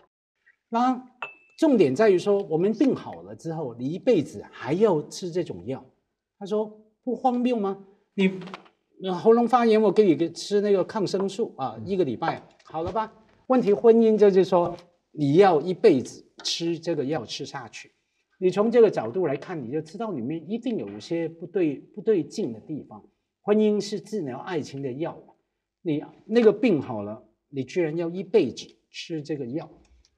[0.70, 0.94] 那
[1.60, 5.86] 重点在于说，我们病好了之后，你一辈子还要吃这种药。
[6.38, 6.72] 他说
[7.04, 7.86] 不荒谬吗？
[8.14, 8.32] 你
[9.04, 13.12] 呃喉咙发炎，我给你个吃那个抗生素啊，一个礼拜好了吧？
[13.48, 14.74] 问题婚姻就是说，
[15.12, 17.92] 你要一辈子吃这个药吃下去。
[18.40, 23.04] 你从这个角度来看，你就知道里面一定有一些不对不对劲的地方。
[23.42, 25.22] 婚姻是治疗爱情的药，
[25.82, 29.70] 你那个病好了，你居然要一辈子吃这个药，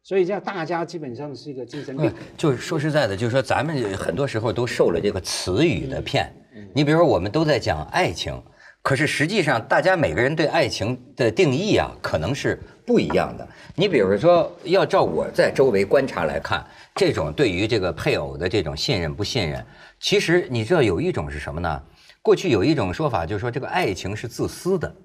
[0.04, 6.32] 所以这样大家基本上是一个精神病。，就是说实在的，就是说咱们很多时候都受了这个词语的骗。
[6.56, 8.42] 嗯你比如说，我们都在讲爱情，
[8.82, 13.48] 可是实际上大家每个人对爱情的定义啊，可能是不一样的。
[13.76, 19.64] 你比如说，要照我在周围观察来看，这种对于这个配偶的这种信任不信任，
[20.00, 21.82] 其实你知道有一种是什么呢？
[22.22, 24.96] 过去有一种说法，就是说这个爱情是自私的。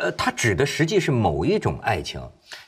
[0.00, 2.20] 呃，它指的实际是某一种爱情。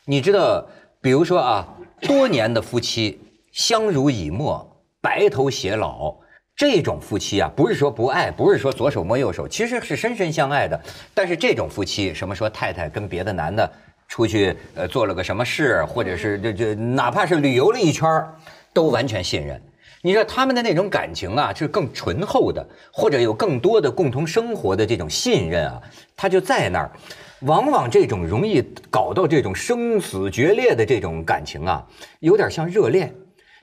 [0.05, 0.67] 你知道，
[1.01, 1.69] 比如说啊，
[2.03, 3.21] 多年的夫妻
[3.53, 4.69] 相濡以沫，
[5.01, 6.17] 白头偕老，
[6.57, 10.81] 这种夫妻啊，不是说不爱，不是说左手摸右手，其实是深深相爱的。
[11.15, 13.71] 但是这种夫妻，什么说太太跟别的男的
[14.09, 18.25] 出去呃做了个什么事，或者是这这哪怕是旅游了一圈
[18.73, 19.63] 都完全信任。
[20.03, 25.81] 你知道他们的那种感情啊，是更醇厚的，或者有更多的共同生活的这种信任啊，
[26.17, 26.91] 它就在那儿。
[27.42, 31.87] 往往这种容易搞到这种生死决裂的这种感情啊，
[32.20, 33.14] 有点像热恋。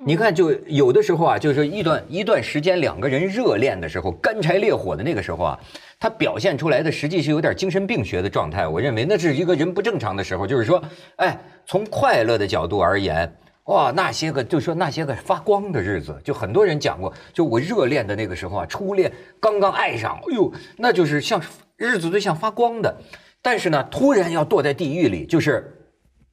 [0.06, 5.60] 你看，就有的时候啊，就是一段一段时间，两个人热恋的时候，干柴烈火的那个时候啊，
[6.00, 8.68] 他表现出来的实际是有点精神病学的状态。
[8.68, 10.82] 我认为那是一个人不正常的时候，就是说，
[11.18, 13.34] 哎，从快乐的角度而言，
[13.66, 21.42] 哇，那些个就说那些个发光的日子，就很多人讲过，就我热恋的那个时候啊，初恋刚刚爱上，哎呦，那就是像
[21.78, 22.94] 日子都像发光的，
[23.46, 25.72] 但是呢，突然要堕在地狱里，就是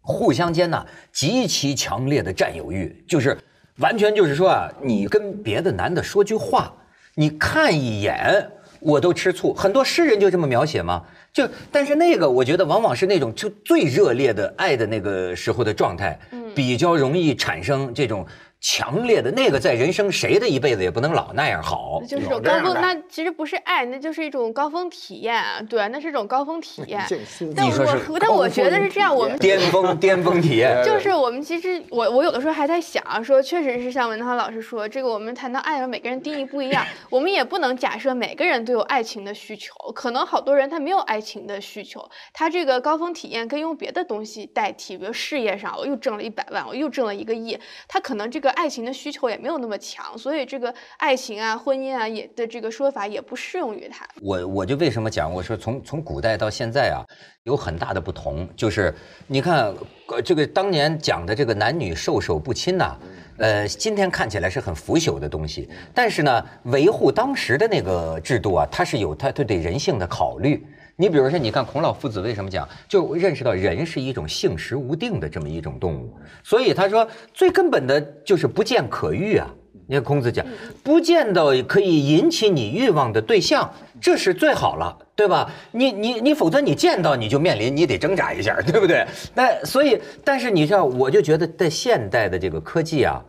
[0.01, 3.37] 互相间呢极其强烈的占有欲，就是
[3.81, 6.75] 完全就是说啊，你跟别的男的说句话，
[7.15, 9.53] 你看一眼我都吃醋。
[9.53, 16.19] 很多诗人就这么描写嘛，就但是那个我觉得往往是那种就最热烈的爱的那个时候的状态，
[16.55, 18.27] 比较容易产生这种
[18.63, 22.01] 强烈的那个，在人生谁的一辈子也不能老那样好。
[22.09, 27.05] 就是有种高峰，那其实不是爱，那就是一种高峰体验啊，对，那是一种高峰体验。
[27.57, 54.07] 但你说是我但我觉得是这样，我们巅峰巅峰体验， 就是我们其实我我有的时候还在想啊说，确实是像文涛老师说，这个我们谈到爱的时候，每个人定义不一样，我们也不能假设每个人都有爱情的需求，可能好多人他没有爱情的需求，他这个高峰体验可以用别的东西代替，比如事业上我又挣了一百万，我又挣了一个亿，他可能这个爱情的需求也没有那么强，所以这个爱情啊、婚姻啊也的这个说法也不适用于他。
[54.21, 57.03] 我我就为什么讲，我说从从古代到现在啊，
[57.45, 58.95] 有很大的不同，就是
[59.27, 59.75] 你看，
[60.09, 62.97] 呃，这个当年讲的这个男女授受不亲呐、
[63.39, 70.67] 呃，今天看起来是很腐朽的东西，但是呢，维护当时的那个制度啊，它是有它它对人性的考虑。
[71.03, 79.53] 你比如说，你看孔老夫子为什么讲，就认识到人是一种性时无定的这么一种动物，所以他说最根本的就是不见可欲啊。
[79.89, 80.47] 你看孔子讲，
[80.85, 83.69] 不见到可以引起你欲望的对象，
[84.01, 85.51] 这是最好了，对吧？
[85.73, 89.05] 你你你，否则你见到你就面临你得挣扎一下，对不对？
[89.35, 93.21] 那所以，但是你知道，我就觉得在现代的这个科技啊，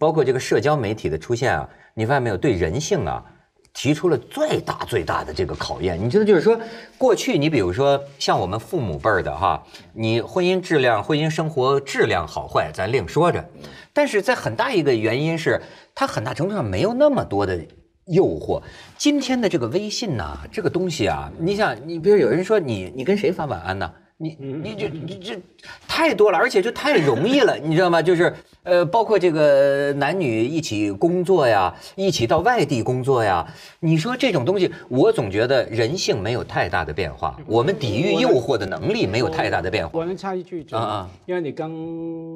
[0.00, 3.24] 包括这个社交媒体的出现啊，你发现没有，对人性啊。
[3.72, 6.58] 提出了最大最大的这个考验，你知道，就是说，
[6.98, 9.62] 过去你比如说像我们父母辈儿的哈，
[9.94, 13.44] 你婚姻质量、婚姻生活质量好坏咱另说着，
[13.92, 15.60] 但是在很大一个原因是，
[15.94, 17.58] 它很大程度上没有那么多的
[18.06, 18.60] 诱惑。
[18.98, 23.90] 今天的这个微信呐、这个东西啊，你想，你比如有人说你你跟谁发晚安呢？
[24.22, 25.40] 你就你这
[25.88, 28.02] 太多了，而且就太容易了，你知道吗？
[28.02, 28.30] 就是
[28.64, 39.98] 呃，包括这个男女一起工作呀，一起到外地工作呀，你说这种东西，我总觉得人性没有太大的变化，我们抵御诱惑的能力没有太大的变化。
[39.98, 41.72] 我能插一句，啊啊因为你刚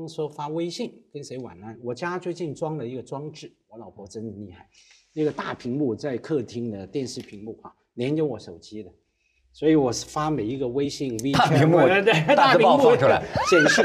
[0.09, 4.67] 说发微信跟谁晚安，我家最近装了一个装置，我老婆真的厉害，
[5.13, 8.91] 那个大屏幕在客厅的电视屏幕啊，连着我手机的。
[9.57, 11.79] 所以我是发每一个微信、WeChat，大屏幕
[12.35, 13.83] 大屏幕放出来显示，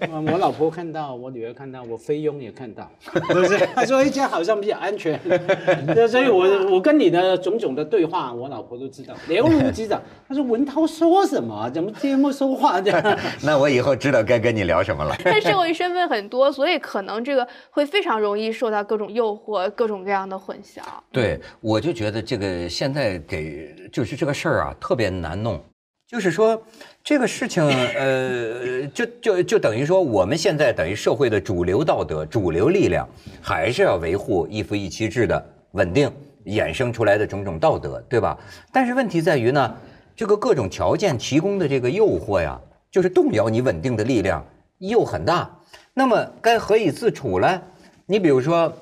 [0.00, 3.58] 呃我老婆看到，我女儿看到，我菲佣也看到，是 不是？
[3.74, 5.20] 她说：“哎，这样好像比较安全。
[5.94, 10.00] ”对，所以我我跟你的种种的对话，我老婆都知道，了如指掌。
[10.26, 11.68] 她说：“文涛说什么？
[11.68, 15.14] 怎么这么说话这样？” 那我以后知道该跟你聊什么了。
[15.22, 20.80] 但社会身份很多，所以可能这个会非常容易受到各种诱惑、各种各样的混淆。
[21.12, 25.60] 对，我就觉得这个现在给就是这个事儿啊，特别难弄。
[26.06, 26.60] 就是说，
[27.04, 33.08] 这个事情，呃， 就就就等于说，我们现在等于社会的主流道德、主流力量，
[33.40, 36.10] 还是要维护一夫一妻制的稳定，
[36.46, 38.36] 衍生出来的种种道德，对吧？
[38.72, 39.76] 但是问题在于呢，
[40.16, 44.44] 这个各种条件提供的这个诱惑呀，就是动摇你稳定的力量
[44.78, 45.48] 又很大。
[45.94, 47.62] 那么该何以自处呢？
[48.06, 48.72] 你比如说，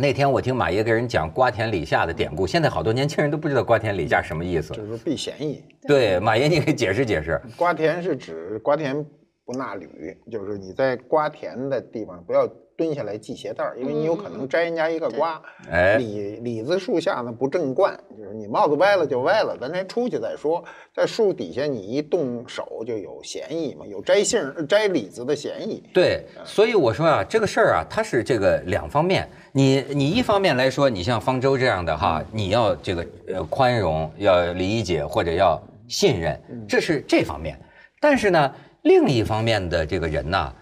[0.00, 4.72] 那天我听马爷给人讲瓜田李下的典故，现在好多年轻人都不知道瓜田李下什么意思。
[4.72, 5.60] 就是避嫌疑。
[5.88, 7.42] 对，马爷你给解释解释。
[7.56, 9.04] 瓜田是指瓜田
[9.44, 12.48] 不纳履，就是你在瓜田的地方不要
[12.78, 15.42] 蹲下来系鞋带儿，因为你有可能摘人家一个瓜。
[15.68, 20.64] 哎李李子树下呢不正冠，就是你帽子歪了就歪了，咱先出去再说。
[20.94, 25.82] 在树底下你一动手就有嫌疑嘛，有摘杏摘李子的嫌疑。
[25.92, 29.28] 对，所以我说啊，这个事儿啊，它是这个两方面。
[29.50, 37.58] 你你一方面来说，你像方舟这样的哈，你要这个呃宽容，要理解或者要信任，这是这方面。
[37.98, 40.54] 但是呢，另一方面的这个人呐，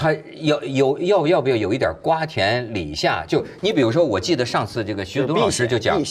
[0.00, 3.22] 他要有要要不要有一点瓜田李下？
[3.28, 6.02] 就你比如说，我记得上次这个徐子东老师就讲。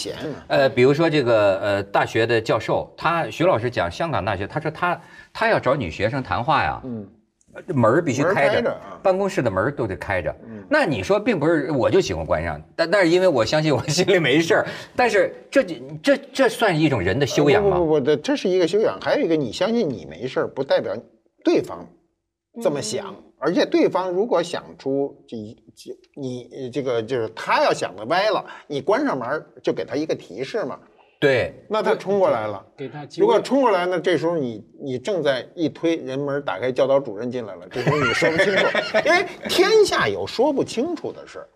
[0.46, 5.02] 呃，比如说这个呃大学的教授，他徐老师讲香港大学，他说他
[5.34, 7.08] 他要找女学生谈话呀，嗯，
[7.74, 10.36] 门儿必须开着，办公室的门儿都得开着。
[10.70, 15.64] 那你说，并不是我就喜欢关上，但但是因为我相信我心里没事儿，但是这
[16.04, 17.80] 这这算是一种人的修养吗？
[17.80, 20.96] 不不不，这这是一个修养，还有一个你相信你没事儿，不代表
[21.44, 21.88] 对方
[22.62, 23.16] 这么想。
[23.40, 30.80] 而且对方如果想出这一这你呃这个就是他要想的歪了，你关上门就给他一个提示嘛，
[31.20, 32.66] 对，那他冲过来了。
[32.78, 33.40] 给他机如果。
[33.42, 38.66] 冲过来呢，这时候你你正在一推人门打开，教导主任进来了，这时候你说不清楚，
[39.06, 41.48] 因为天下有说不清楚的事儿。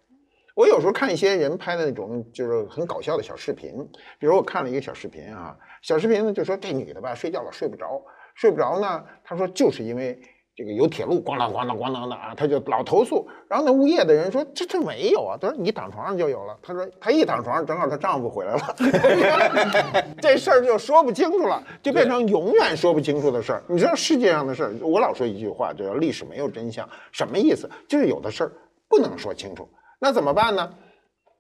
[0.55, 3.73] 我有时候看一些人拍的那种就是很搞笑的小视频，
[4.19, 8.01] 比如我看了一个小视频啊，小视频呢就说这女的吧睡觉老睡不着，
[8.35, 10.19] 睡不着呢，她说就是因为
[10.55, 13.27] 这个有铁路咣当咣当咣当的啊，他就老投诉。
[13.49, 16.55] 然后那物业的人说这这没有啊，他说你躺床上就有了。
[16.61, 23.63] 他说她一躺床上，正好她丈夫回来了， 这事儿就说不清楚了，就变成永远说不清楚的事儿。
[23.67, 27.69] 你知道世界上的事儿，我老说一句话，就叫历史没有真相，什么意思？
[27.87, 28.51] 就是有的事儿
[28.87, 29.67] 不能说清楚。
[29.99, 30.71] 那怎么办呢？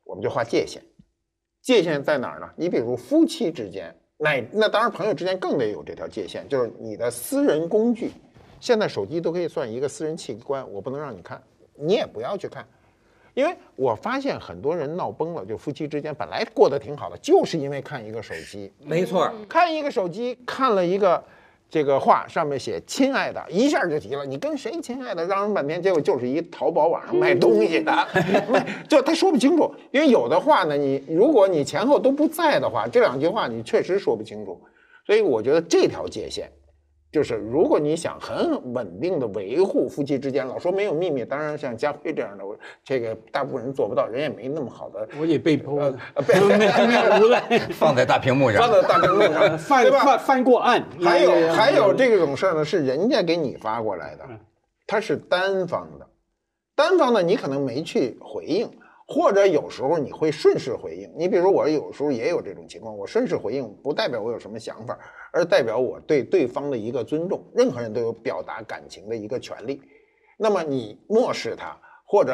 [0.05, 0.81] 我们就划界限，
[1.61, 2.49] 界限在哪儿呢？
[2.55, 8.11] 你比如夫妻之间，那那当然朋友之间更得有这条界限，就是你的私人工具，
[8.63, 11.43] 现在手机都可以算一个私人器官，我不能让你看，
[11.75, 12.65] 你也不要去看。
[13.33, 21.21] 因为我发现很多人闹崩了，就夫妻之间本来过得挺好的，就是因为看一个手机，没错，看一个手机，看了一个
[21.69, 24.25] 这个话，上面写“亲爱的”，一下就急了。
[24.25, 25.25] 你跟谁亲爱的？
[25.25, 27.91] 嚷嚷半天，结果就是一淘宝网上卖东西的，
[28.49, 29.75] 卖 就他说不清楚。
[29.91, 34.57] 因为有的话呢，你如果你前后都不在的话，这两句话你确实说不清楚。
[35.05, 36.49] 所以我觉得这条界限。
[37.13, 45.91] 就是如果你想很稳定的维护夫妻之间，老说没有秘密，当然像家辉这样的，我这个大部分人做不到，人也没那么好的，我也被迫
[46.25, 46.41] 被
[47.21, 48.71] 无赖，放在大屏幕上放。
[48.71, 49.99] 在大屏幕上，犯对吧？
[49.99, 54.25] 犯犯过案，还有还有这这种事儿呢，是人家给你发过来的，
[54.87, 56.07] 它是单方的，
[56.75, 58.67] 单方的你可能没去回应，
[59.05, 61.11] 或者有时候你会顺势回应。
[61.15, 64.97] 你比如我有时候也有这种情况，我顺势回应不代表我有什么想法，
[65.33, 67.43] 而代表我对对方的一个尊重。
[67.53, 69.81] 任何人都有表达感情的一个权利，
[70.37, 72.31] 那么你漠视他，或者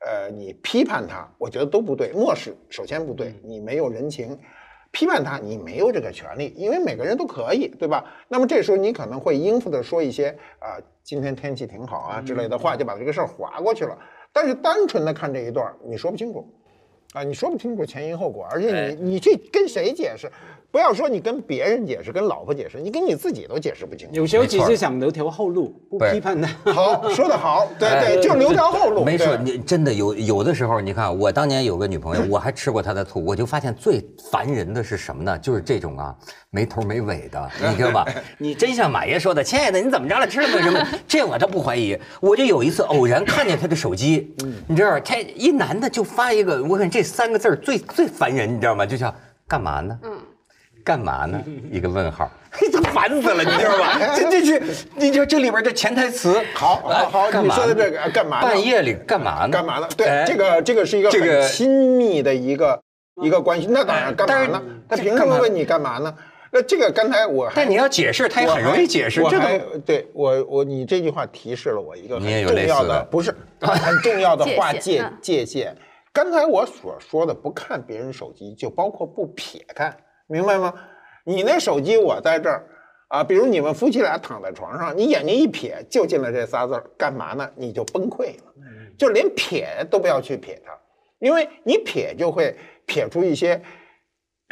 [0.00, 2.12] 呃你批判他，我觉得都不对。
[2.12, 4.38] 漠视首先不对，你没有人情。
[4.90, 8.04] 批判他，你没有这个权利，因为每个人都可以，对吧？
[8.28, 10.28] 那么这时候你可能会应付的说一些
[10.58, 13.98] 啊、今天天气挺好啊之类的话，就把这个事儿划过去了。
[14.34, 16.46] 但是单纯的看这一段，你说不清楚，
[17.14, 20.30] 啊，你说不清楚前因后果，而且哎你你去跟谁解释？
[20.72, 24.14] 不要说你跟别人解释，跟老婆解释，你跟你自己都解释不清楚。
[24.14, 26.72] 有时候只是想留条后路，不批判他。
[26.72, 29.04] 好，说得好，对哎对，就留条后路。
[29.04, 35.38] 没错，你真的有有的时候，你看我当年有个女朋友，我还吃过她的醋，我就发现最烦人的是什么呢？
[35.40, 36.16] 就是这种啊
[36.48, 38.06] 没头没尾的，你知道吧？
[38.38, 40.26] 你真像马爷说的，亲爱的，你怎么着了？
[40.26, 40.88] 吃了个什么？
[41.06, 41.94] 这我倒不怀疑。
[42.18, 44.34] 我就有一次偶然看见他的手机，
[44.66, 48.86] 你知道，他一男的就发一个，我看这三个字儿最最烦人，你知道吗？
[48.86, 49.14] 就叫
[49.46, 49.98] 干嘛呢？
[50.02, 50.11] 嗯，
[50.84, 51.42] 干嘛呢？
[51.70, 53.98] 一个问号，嘿，这烦死了，你知道吧？
[54.16, 58.48] 这这是，你就这里边这潜台词，好好好，你说的这个干嘛呢？
[58.48, 59.48] 半夜里干嘛呢？
[59.50, 59.88] 干嘛呢？
[59.96, 62.80] 对，哎这个这个是一个这个很亲密的一个
[63.22, 63.66] 一个关系。
[63.70, 64.62] 那当然，干嘛呢？
[64.88, 66.14] 他凭什么问你干嘛呢？
[66.54, 69.20] 那这个刚才我，但你要解释，他也很容易解释。
[69.22, 75.74] 这我还对我我你这句话提示了我一个很重要的不是 很重要的话界界限。
[76.12, 79.96] 刚才我所说的不看别人手机，就包括不瞥看，
[80.32, 80.72] 明白吗？
[81.24, 82.64] 你那手机我在这儿
[83.08, 87.48] 啊，比如你们夫妻俩躺在床上，你眼睛一瞥就进了这仨字儿，干嘛呢？
[87.54, 88.54] 你就崩溃了，
[88.96, 90.72] 就连瞥都不要去瞥它，
[91.18, 93.60] 因为你瞥就会瞥出一些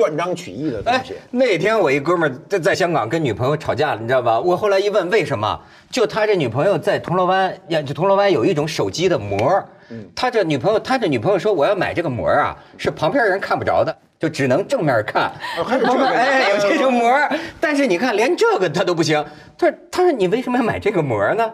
[0.01, 4.41] 断章取义的东哎西。，那天我一哥们儿在在香港跟女朋友吵架了，你知道吧？
[4.41, 5.61] 我后来一问为什么，
[5.91, 9.63] 就他这女朋友在铜锣湾，呀，就铜锣湾有一种手机的膜，
[10.15, 13.95] 他这女朋友，他这女朋友说我要买这个膜啊，是旁边人看不着的。
[14.19, 17.11] 就只能正面看，哎有这种膜，
[17.59, 19.25] 但是你看连这个他都不行。
[19.57, 21.51] 他说他说你为什么要买这个膜呢？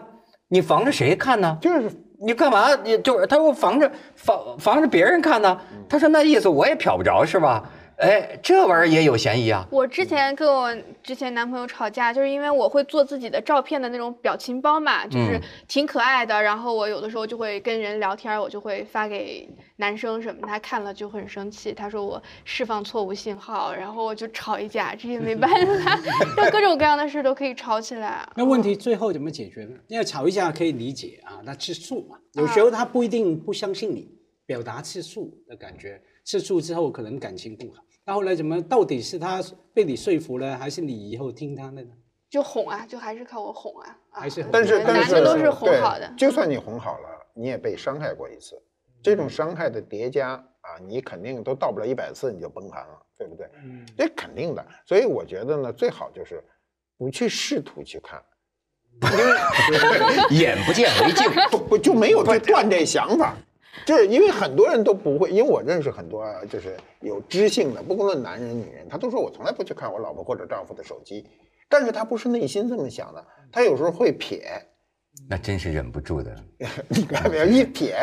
[0.49, 1.57] 你防着谁看呢？
[1.61, 2.67] 就是你干嘛？
[2.83, 5.57] 你就是他说防着防防着别人看呢。
[5.87, 7.63] 他说那意思我也瞟不着是吧？
[7.97, 9.67] 哎，这玩意儿也有嫌疑啊。
[9.71, 16.39] 我之前跟我之前男朋友吵架，就是因为我会做自己的照片的那种表情包嘛，就是嗯挺可爱的。
[16.39, 25.49] 然后我有的时候就会跟人聊天，我就会发给男生什么，他看了就很生气，他说我释放错误信号，然后我就吵一架，这也没办
[25.83, 25.95] 法，
[26.37, 28.29] 就各种各样的事都可以吵起来。
[28.35, 29.75] 那问题最后怎么解决呢？
[29.87, 34.07] 因为吵一架可以理解啊，那吃醋嘛，有时候他不一定不相信你，
[34.45, 37.83] 表达吃醋的感觉，吃醋之后可能感情更好。
[38.07, 38.61] 那后来怎么？
[38.63, 39.43] 到底是他
[39.73, 41.89] 被你说服了，还是你以后听他的呢？
[42.29, 48.57] 就哄啊，就还是靠我哄啊，啊还是但是但是都是哄好的，就算你哄好了，你也被伤害过一次，
[49.03, 53.45] 这种伤害的叠加啊，你肯定都到不了一百次你就崩盘了，对不对？
[53.61, 54.65] 嗯，这肯定的。
[54.85, 56.41] 所以我觉得呢，最好就是
[56.97, 58.23] 不去试图去看，
[60.31, 61.29] 眼 不见为净。
[61.51, 63.35] 不不就没有去断这想法。
[63.85, 71.25] 就是因为很多人都不会，因为我认识很多啊就是有知性的，不论男人女人，他都说我从来不去看我老婆或者丈夫的手机，
[71.69, 74.43] 但是他不是内心这么想的，他有时候会撇，
[75.29, 76.35] 那真是忍不住的。
[76.89, 77.95] 你看没有，一撇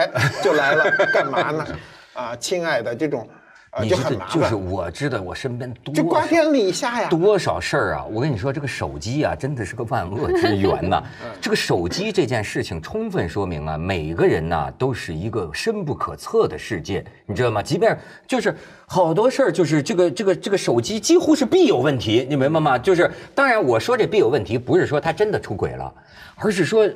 [0.43, 1.67] 就来了，干嘛呢？
[2.15, 3.44] 啊，亲爱的，这种啊
[3.83, 7.09] 你知道就是，我知道我身边多就瓜田李下呀。
[7.09, 8.05] 多少事儿啊！
[8.05, 11.03] 我跟你说，这个手机啊，真的是个万恶之源呐。
[11.41, 17.61] 这个手机这件事情，充分说明啊，每个人呐、都是一个深不可测的世界，你知道吗？
[17.61, 17.99] 即便
[18.29, 18.55] 就是
[18.87, 22.79] 好多事儿，就是这个这个这个手机几乎是必有问题，你明白吗？
[22.79, 25.93] 就是当然，我说这必有问题，不是说他真的出轨了，
[26.37, 26.89] 而是说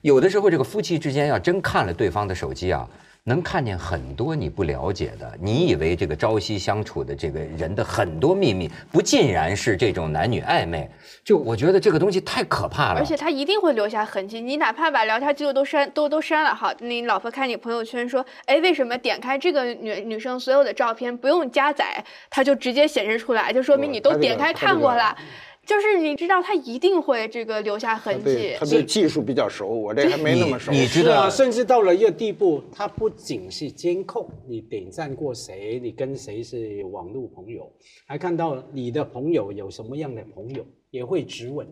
[0.00, 2.88] 有的时候这个夫妻之间要真看了对方的手机啊。
[3.24, 10.90] 能看见很多你不了解的，你以为这个朝夕相处的这个人的很多秘密，不尽然是这种男女暧昧。
[11.24, 12.98] 就我觉得这个东西太可怕了。
[12.98, 25.16] 而且他一定会留下痕迹，你哪怕把聊天记录都删都都删了哈，你老婆看你朋友圈说，哎，为什么点开这个女女生所有的照片不用加载，它就直接显示出来，就说明你都点开看过了。
[25.64, 30.72] 就是你知道他一定会这个留下痕迹，他对技术比较熟，我这还没那么熟。
[30.72, 37.72] 你知道，甚至到了一个地步，他不仅是监控你点赞过谁，你跟谁是网络朋友，
[38.06, 41.64] 还看到你的朋友有什么样的朋友，也会质问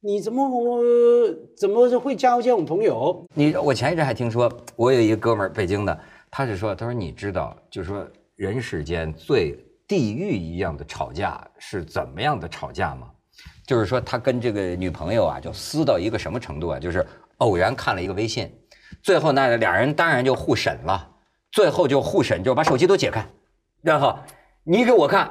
[0.00, 0.50] 你怎么
[1.56, 3.24] 怎么会交这种朋友？
[3.34, 5.96] 你我前一阵还听说，我有一个哥们儿，北京的，
[6.28, 9.56] 他是说，他说你知道，就是说人世间最。
[9.90, 13.08] 地狱一样的吵架是怎么样的吵架吗？
[13.66, 16.78] 就是说他跟这个女朋友啊，就撕到一个什么程度啊？
[16.78, 17.04] 就是
[17.38, 18.48] 偶然看了一个微信，
[19.02, 21.10] 最后那俩人当然就互审了，
[21.50, 23.26] 最后就互审，就把手机都解开，
[23.82, 24.16] 然后
[24.62, 25.28] 你给我看，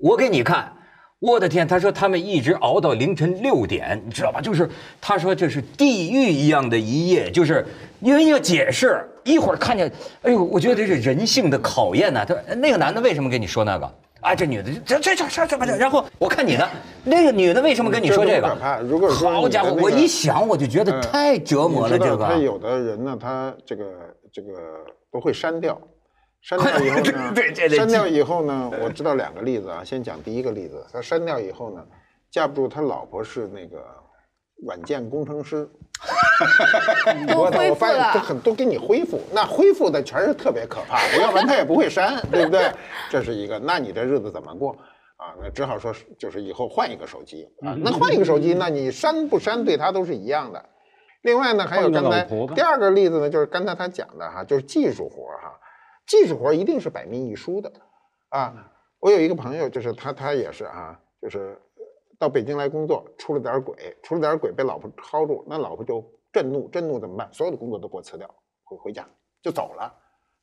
[0.00, 0.72] 我给你看。
[1.18, 4.40] 我的天，他说他们一直熬到凌晨六点，你知道吧？
[4.40, 4.70] 就是
[5.00, 7.66] 他说这是地狱一样的一夜，就是
[7.98, 9.90] 因为要解释，一会儿看见，
[10.22, 12.24] 哎呦，我觉得这是人性的考验呐。
[12.24, 13.94] 他那个男的为什么跟你说那个？
[14.20, 15.76] 啊，这女的这这这这这？
[15.76, 16.68] 然后我看你呢，
[17.04, 18.48] 那个女的为什么跟你说这个？
[18.48, 18.78] 可怕！
[18.78, 21.98] 如果说好家伙，我一想我就觉得太折磨了。
[21.98, 23.84] 这个他有的人呢，他这个
[24.32, 24.52] 这个
[25.10, 25.80] 都会删掉。
[26.42, 27.34] 删掉以后呢？
[27.70, 28.70] 删掉以后呢？
[28.82, 29.84] 我知道两个例子啊。
[29.84, 31.84] 先讲第一个例子，他删掉以后呢，
[32.32, 33.84] 架不住他老婆是那个
[34.64, 35.68] 软件工程师，
[37.36, 42.70] 我我发现都很都给你恢复，那恢复的全是特别可怕的，要不然他也不会删，对不对？
[43.08, 44.72] 这是一个，那你这日子怎么过
[45.16, 45.34] 啊？
[45.40, 47.76] 那只好说就是以后换一个手机啊。
[47.78, 50.64] 那换一个手机，那你删不删对他都是一样的。
[51.22, 52.24] 另外呢，还有刚才
[52.54, 55.58] 第二个例子呢，就是刚才他讲的哈，就是技术活哈。
[56.04, 57.72] 技术活一定是百密一疏的，
[58.30, 58.52] 啊，
[58.98, 61.56] 我有一个朋友，就是他，他也是啊，就是
[62.22, 67.28] 到北京来工作，出了点轨，出了点轨被老婆薅住，那老婆就震怒，震怒怎么办？
[67.32, 69.04] 所有的工作都给我辞掉，回回家
[69.42, 69.92] 就走了，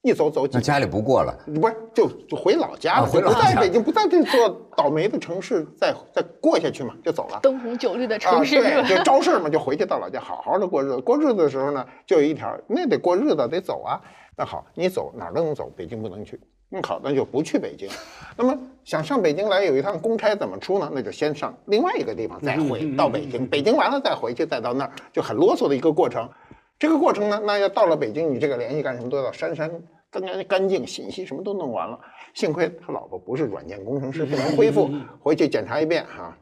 [0.01, 14.01] 一走走几，那家里不过了，不是就就回老家了，不在北京，不在这座倒霉的城市再再过下去嘛，就走了，灯红酒绿的城市，对，就招事嘛，就回去到老家好好的过日子，过日子的时候呢，就有一条，那得过日子得走啊。
[14.35, 16.37] 那好，你走哪儿都能走，北京不能去。
[16.71, 17.89] 那好，那就不去北京。
[18.37, 18.55] 那么
[18.85, 20.91] 想上北京来有一趟公差怎么出呢？
[20.93, 23.47] 那就先上另外一个地方，再回到北京。
[23.47, 26.29] 北京完了再回去，再到那儿，就很啰嗦的一个过程。
[26.77, 29.69] 这个过程呢，那要到了北京，你这个联系干什么都要删删
[30.11, 31.99] 干干干净，信息什么都弄完了。
[32.35, 36.37] 幸亏他老婆不是软件工程师，不能恢复，回去检查一遍哈，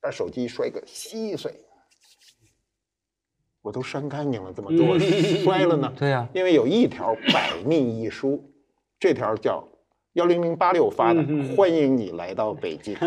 [0.00, 1.54] 把手机摔个稀碎。
[3.62, 5.92] 我都删干净了，怎么给我摔了呢？
[5.96, 8.51] 对呀，因为有一条百密一疏，
[9.02, 9.66] 这条叫
[10.12, 11.20] 幺零零八六发的，
[11.56, 12.94] 欢迎你来到北京。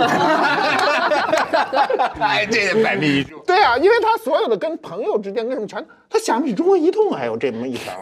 [2.19, 3.39] 哎，这百密一疏。
[3.47, 7.93] 对啊，因为他所有的跟朋友之间跟什么全，他想比中国移动还有这么一条。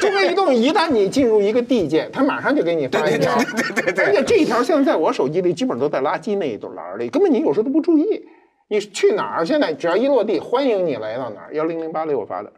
[0.00, 3.36] 中国移动一旦你进入一个地界，他马上就给你发一条。
[3.36, 4.06] 对对对。
[4.10, 8.04] 而且这一条现在在我手机里基本都在垃圾那一栏里，根本你有时候都不注意。
[8.66, 9.46] 你去哪儿？
[9.46, 11.54] 现在只要一落地，欢迎你来到哪儿？
[11.54, 12.52] 幺零零八六我发的。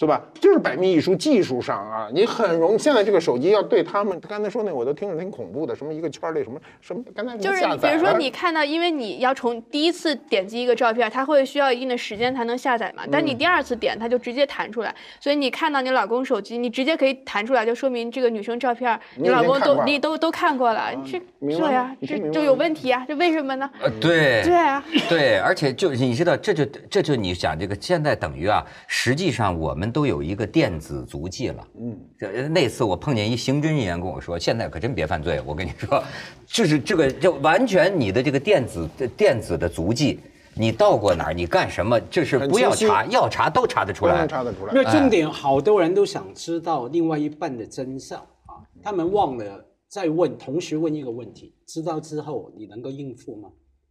[0.00, 0.20] 是吧？
[0.40, 2.76] 就是百密一疏，技术上啊，你很容。
[2.76, 13.04] 现在这个手机要对他们，刚才说那我都听着挺恐怖的，什么一个圈里什么什么，刚才就是比如说你看到，因为你要从第一次点击一个照片，它会需要一定的时间才能下载嘛。
[13.10, 14.92] 但你第二次点，它就直接弹出来。
[15.20, 20.90] 所以你看到你老公手机，你直接可以弹出来，就说明这个女生照片，你老公都你都都看过了。
[21.06, 23.04] 这这呀，这就有问题啊！
[23.06, 23.70] 这为什么呢？
[23.80, 29.83] 呃，对对啊，对，而且就你知道，这就这就你想这个，现在等于啊，实际上我们。
[29.90, 36.02] 都有一个电子足迹了，嗯，这那次我碰见一刑侦人员跟我说，现在可真别犯罪，我跟你说，
[36.46, 40.20] 就是这个就完全你的这个电子电子的足迹，
[40.54, 44.72] 你到过哪儿，你干什么，这是不要查，要查都查得出来，查得出来。
[44.74, 53.48] 那重点，好多人都想知道另外一半的真相啊，他们忘了再问，同时问一个问题，知道之后你能够应付吗？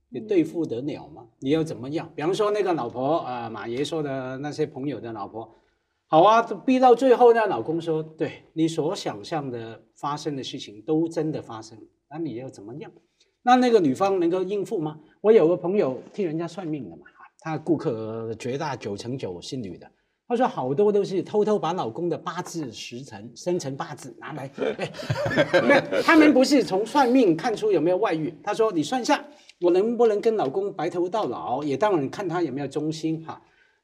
[0.09, 1.23] 你对付得了吗？
[1.39, 2.07] 你要怎么样？
[2.15, 5.49] 比方说那个老婆啊，马爷说的那些朋友的老婆。
[6.13, 11.75] 好啊，逼到最后呢，老公说：“对你所想象的发生的事情都真的发生，
[12.07, 12.91] 那你要怎么样？
[13.41, 17.01] 那那个女方能够应付吗？”我有个朋友替人家算命的嘛，
[17.39, 19.89] 他顾客绝大九成九是女的，
[20.27, 24.47] 他说好多都是偷偷把老公的八字时辰、生辰八字拿来，
[26.05, 29.25] 他们不是从算命看出有没有外遇，他说你算一下，
[29.61, 31.63] 我能不能跟老公白头到老？
[31.63, 33.41] 也当然看他有没有忠心哈。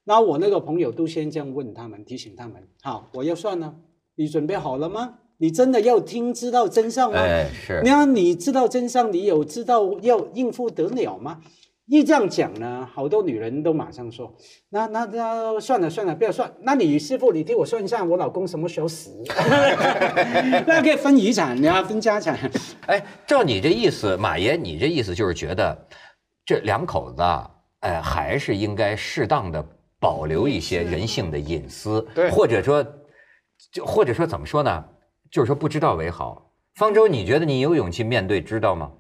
[0.10, 3.76] 那我那个朋友都先这样问他们，提醒他们：好，我要算了，
[4.16, 5.20] 你准备好了吗？
[5.38, 7.20] 你真的要听知道真相吗？
[7.20, 11.42] 哎，是那，你知道真相，你有知道要应付得了吗？
[11.86, 14.34] 一这样讲呢，好多女人都马上说
[14.70, 16.52] ：“那那那算了算了，不要算。
[16.62, 19.16] 那你师傅，你替我算一下，我老公什么时候死？
[20.66, 22.36] 那可以分遗产，你要分家产。
[22.88, 25.86] 哎，照你这意思，马爷，你这意思就是觉得
[26.44, 27.48] 这两口子啊，
[27.82, 29.64] 哎，还是应该适当的
[30.00, 32.86] 保留一些人性的隐私，对或者说，
[33.72, 34.86] 就或者说怎么说呢？
[35.30, 36.54] 就是说不知道为好。
[36.76, 38.92] 方舟，你觉得你有勇气面对知道吗？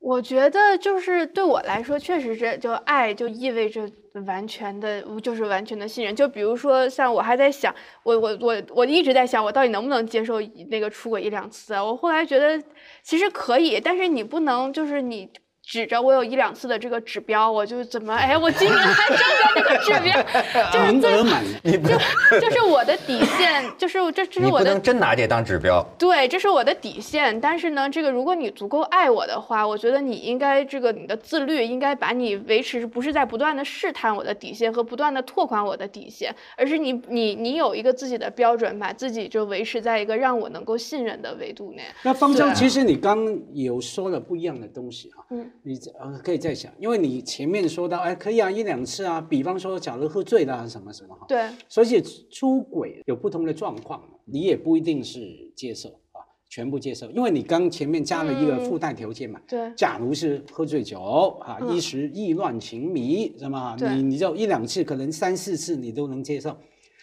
[0.00, 3.88] 我觉得就是对我来说，确实是就爱就意味着
[4.26, 6.14] 完全的，就是完全的信任。
[6.14, 11.82] 就比如说像我还在想，我我我我一直在想，我到底能不能接受那个出轨一两次啊？
[11.82, 12.60] 我后来觉得
[13.02, 15.30] 其实可以，但是你不能就是你。
[15.66, 20.22] 指着我有一两次的这个指标，我就怎么哎，我今年还挣着这个指标，
[20.70, 25.82] 就是满，就就是我的底线，就是这这是我的你不能真拿这当指标。
[25.98, 27.40] 对，这是我的底线。
[27.40, 41.82] 但是呢，这个如果你足够爱我的话，我觉得你应该这个你的自律应该把你维持，不是在不断的试探我的底线和不断的拓宽我的底线，而是你你你有一个自己的标准，把自己就维持在一个让我能够信任的维度内。
[42.02, 61.00] 那方舟，其实你刚有说了不一样的东西哈，嗯你这呃可以再想，因为你前面说到，哎，可以啊，一两次啊，比方说假如喝醉了啊什么什么哈，对，所以出轨有不同的状况，你也不一定是接受啊，全部接受，因为你刚前面加了一个嗯附带条件嘛，对假如是喝醉酒
[61.40, 63.74] 啊，嗯一时意乱情迷，是吗？
[63.74, 66.54] 对你你就一两次，可能三四次你都能接受。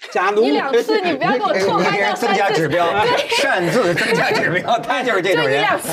[0.10, 2.86] 假如你两次你不要给我拓宽到增，加指标，
[3.30, 5.62] 擅自增加指标，他就是这种人。
[5.62, 5.92] 两次，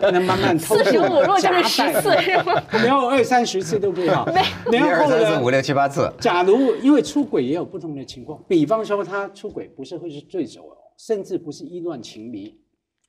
[0.00, 2.62] 那慢慢偷渡四十五如果就是十次是吗？
[2.72, 4.28] 然后二三十次都不好。
[4.72, 5.50] 一然后二三四五？
[5.50, 12.58] 六七八次，假如因为出轨也有不同的情况，比方说他出轨不是会是醉酒哦，甚至不是意乱情迷，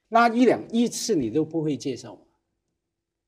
[0.10, 2.18] 那一两一次你都不会接受，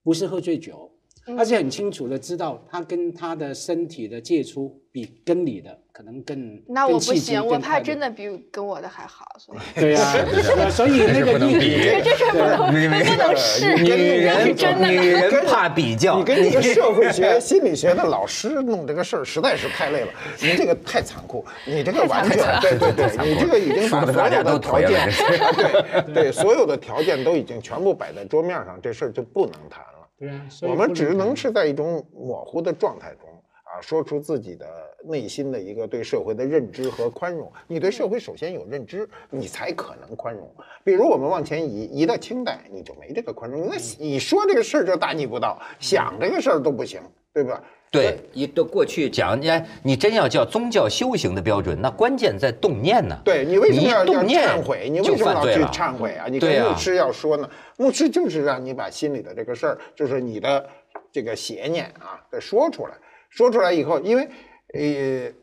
[0.04, 0.91] 不是喝醉酒，
[1.38, 9.59] 而且很清楚的知道他跟他的身体的接触比跟你的可能更那我不行，我怕真的比跟我的还好，所以。
[9.80, 11.59] 对呀、啊，所以那个不能比。
[11.59, 14.88] 一这是不能不能试，女人真的。
[14.88, 20.07] 女人怕比较，你跟那个社会学、 心理学的老师弄这个事儿，实在是太累了。
[20.41, 25.07] 你这个太残酷，你这个完全对对对，你这个已经把所有的条件，
[26.07, 30.01] 对对，所有的条件都已经全部摆在桌面上，这事儿就不能谈了。
[30.22, 33.28] 对啊，我们只能是在一种模糊的状态中
[33.63, 34.67] 啊，说出自己的
[35.03, 37.51] 内心的一个对社会的认知和宽容。
[37.67, 40.47] 你对社会首先有认知，你才可能宽容。
[40.84, 43.67] 比如我们往前移，移到清代，你就没这个宽容。
[43.67, 47.01] 那你说这个事儿就大逆不道，想这个事儿都不行，
[47.34, 47.63] 对吧？
[47.92, 53.20] 对，你都过去讲，哎，你真要叫宗教修行的标准，那关键在动念呢。
[53.26, 54.89] 对你为什么要动念忏悔？
[54.89, 56.26] 你为什么要去忏悔啊？
[56.30, 57.50] 你跟牧师要说呢？
[57.76, 60.66] 牧师就是让你把心里的这个事儿，就是你的
[61.12, 62.94] 这个邪念啊，给说出来。
[63.30, 64.26] 说出来以后，因为
[64.74, 65.34] 呃，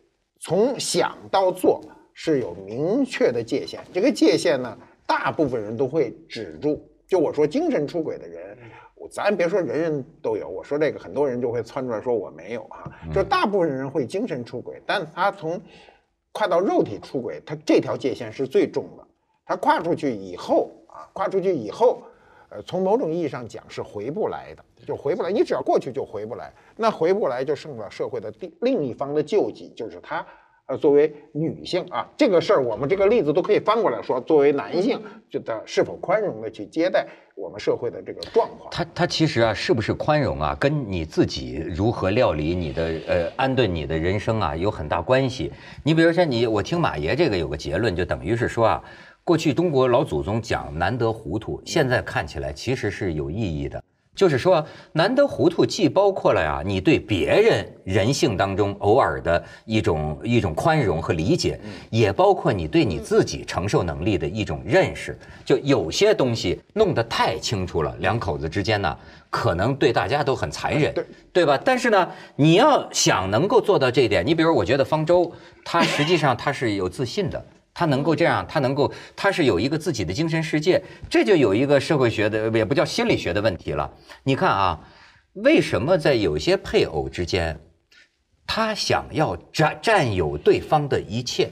[0.41, 1.83] 从想到做
[2.15, 4.75] 是有明确的界限，这个界限呢，
[5.07, 6.83] 大部分人都会止住。
[7.07, 8.57] 就我说精神出轨的人，
[8.88, 15.61] 我咱别说人人都有，我说这个很多人就会窜出来说我没有哈、就是大部分人会精神出轨，但他从
[16.33, 19.07] 跨到肉体出轨，他这条界限是最重的。
[19.45, 22.03] 他跨出去以后啊，跨出去以后，
[22.51, 25.33] 呃，从某种意义上讲是回不来的，就回不来。
[25.33, 30.25] 你只要过去就回不来，那回不来就剩了社会的第另一方的救济，就是他。
[30.69, 35.01] 呃，作为女性啊，这个事儿我们这个例子都可以翻过来说，作为男性，
[35.31, 38.71] 觉得是否宽容的去接待我们社会的这个状况。
[38.71, 45.51] 他他其实啊，是不是宽容啊，跟你自己如何料理你的呃安顿你的人生啊有很大关系。
[45.83, 48.85] 你比如说你，我听马爷这个有个结论，就等于是说啊，
[49.25, 53.83] 过去中国老祖宗讲难得糊涂，现在看起来其实是有意义的。
[54.19, 61.57] 就是说，难得糊涂，既包括了呀，你对别人人性当中偶尔的一种一种宽容和理解，
[61.89, 65.17] 也包括你对你自己承受能力的一种认识。
[65.45, 68.99] 就有些东西弄得太清楚了，两口子之间呢，
[69.31, 71.57] 可能对大家都很残忍，对对吧？
[71.65, 75.33] 但是呢，你要想能够做到这一点，你比如我觉得方舟，
[75.65, 77.41] 他实际上他是有自信的。
[77.79, 83.89] 他能够这样，他能够，他是有一个自己的精神世界，这就有一个社会学的，也不叫心理学的问题了。
[84.25, 84.81] 你看啊，
[85.35, 87.57] 为什么在有些配偶之间，
[88.49, 91.51] 他想要占占有对方的一切，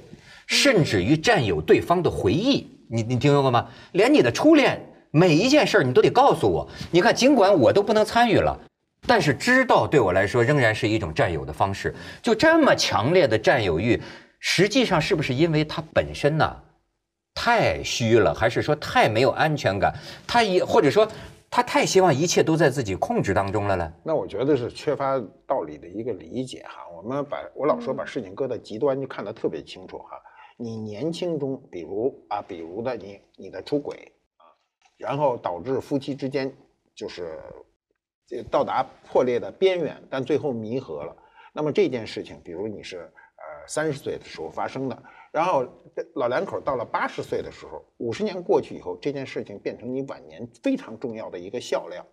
[0.49, 2.67] 甚至于占有对方的回忆？
[2.91, 3.69] 你你听说过吗？
[3.93, 6.69] 连你的初恋每一件事儿你都得告诉我。
[6.91, 8.59] 你看，尽管我都不能参与了。
[9.07, 11.95] 但是知道对我来说仍然是一种占有的方式。
[12.21, 14.03] 就这么强烈的占有欲，
[14.49, 16.63] 实际上是不是因为他本身呢
[17.35, 19.93] 太虚了，还是说太没有安全感？
[20.25, 21.07] 他也或者说
[21.51, 23.93] 他太希望一切都在自己控制当中了呢？
[24.05, 26.87] 那我觉得是缺乏道理的一个理解哈。
[26.97, 30.17] 我们把我老说把事情搁到极端，就看得特别清楚哈。
[30.57, 34.47] 你年轻中，比如啊，比如的你你的出轨啊，
[34.97, 36.51] 然后导致夫妻之间
[36.95, 37.37] 就是
[38.31, 41.15] 呃到达破裂的边缘，但最后弥合了。
[41.53, 43.11] 那么这件事情，比如你是
[43.67, 45.03] 三十岁的时候发生的，
[45.33, 45.67] 然后
[46.15, 52.05] 老两口到了八十岁的时候，五十年过去以后，这件事情变成你晚年非常重要的一个笑料。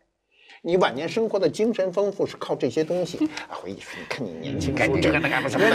[0.62, 3.56] 你晚年生活的精神丰富是靠这些东西啊！
[3.62, 5.66] 回忆说，你看你年轻时候 这个那个什么，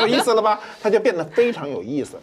[0.00, 0.60] 有意思了吧？
[0.80, 2.16] 他就变得非常有意思，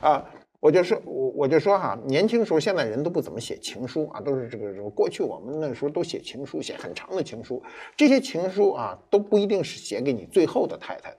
[0.00, 0.22] 啊！
[0.60, 7.62] 我就说，我我就说哈，年轻时候现在人都不怎么写情书啊，都是这个过去我们那时候都写情书，写很长的情书，
[7.96, 11.18] 这些情书啊都不一定是写给你最后的太太的，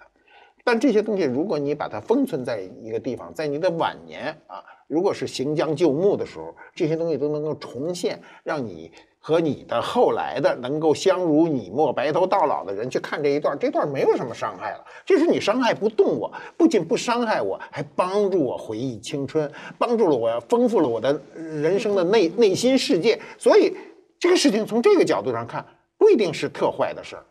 [0.63, 8.91] 但这些东西如果你把它封存在一个地方，在你的晚年啊，如果是行将就木的时候，这些东西都能够重现，让你。
[9.25, 14.83] 和你的后来的能够相濡以沫、白头到老的人去看这一段，这段没有什么伤害了。
[15.05, 23.17] 这是你伤害不动我，不仅不伤害我，还帮助我回忆青春，帮助了我，丰富了我的人生的内内心世界。
[23.37, 23.73] 所以
[24.19, 25.65] 这个事情从这个角度上看，
[25.97, 27.23] 不一定是特坏的事儿。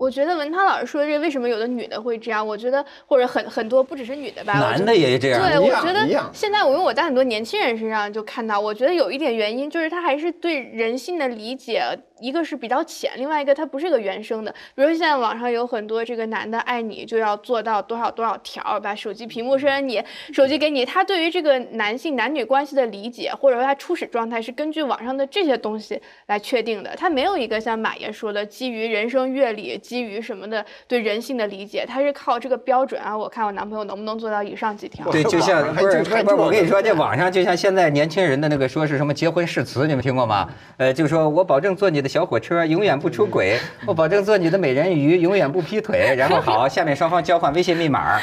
[0.00, 2.44] 我觉得文涛老师说这为什么有的女的会这样？
[2.44, 5.46] 我觉得或者很很多不只是女的吧，男的也这样。
[5.46, 11.84] 对，我觉得现在我因为我在很多年轻人身上就看到，我觉得有一点原因就是他还是对人性的理解，
[12.20, 14.54] 一个是比较浅，另外一个它不是一个原生的。
[14.74, 20.02] 比如现在网上有很多这个男的爱你就要做到多少多少条，把手机屏幕设你，
[20.32, 35.10] 手机给你，他对于这个男性男女关系的理解，或者说他初始状态是根据网上的这些东西来确定的，他没有一个像马爷说的基于人生阅历，基于什么的对人性的理解，他是靠这个标准啊，我看我男朋友能不能做到以上几条。
[35.10, 40.48] 对，就像不是不是，我跟你说，这网上就像现在年轻人的那个说是什么结婚誓词，你们听过吗？
[40.76, 43.56] 呃，就说我保证做你的小火车，永远不出轨；
[43.86, 46.12] 我保证做你的美人鱼， 永远不劈腿。
[46.18, 48.18] 然后好， 下面双方交换微信密码，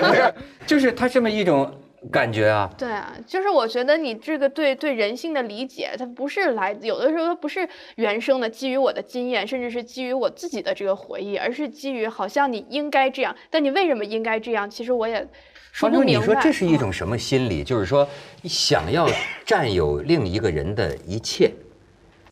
[0.66, 1.72] 就是他这么一种
[2.10, 2.70] 感觉啊。
[2.76, 7.66] 对啊，就是我觉得你这个对对人性的理解，它不是来有的时候它不是
[7.96, 14.68] 原生的，基于我的经验，甚至是基于我自己的这个回忆，而是基于好像你应该这样，但你为什么应该这样？
[14.68, 15.26] 其实我也
[15.72, 16.26] 说方舟，不明白。
[16.26, 17.64] 你说这是一嗯种什么心理？
[17.64, 18.06] 就是说，
[18.42, 19.08] 你想要
[19.46, 21.50] 占有另一个人的一切，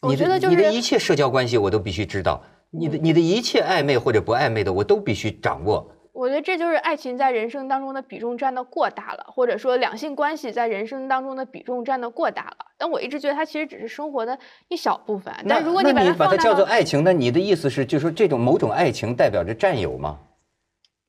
[0.01, 5.91] 我你的觉得就是你的一切社交关系我都必须知道，你的你的一切暧昧或者不暧昧的我都必须掌握。
[6.13, 12.67] 我觉得这就是爱情在人生当中的比重占的过大了，或者说两性关系在人生当中的比重占的过大了。
[12.77, 14.39] 但我一直觉得它其实只是生活的
[14.69, 15.33] 一小部分。
[15.49, 20.19] 但如果把那你把它叫做爱情，那你的意思是，就是说这种某种爱情代表着占有吗？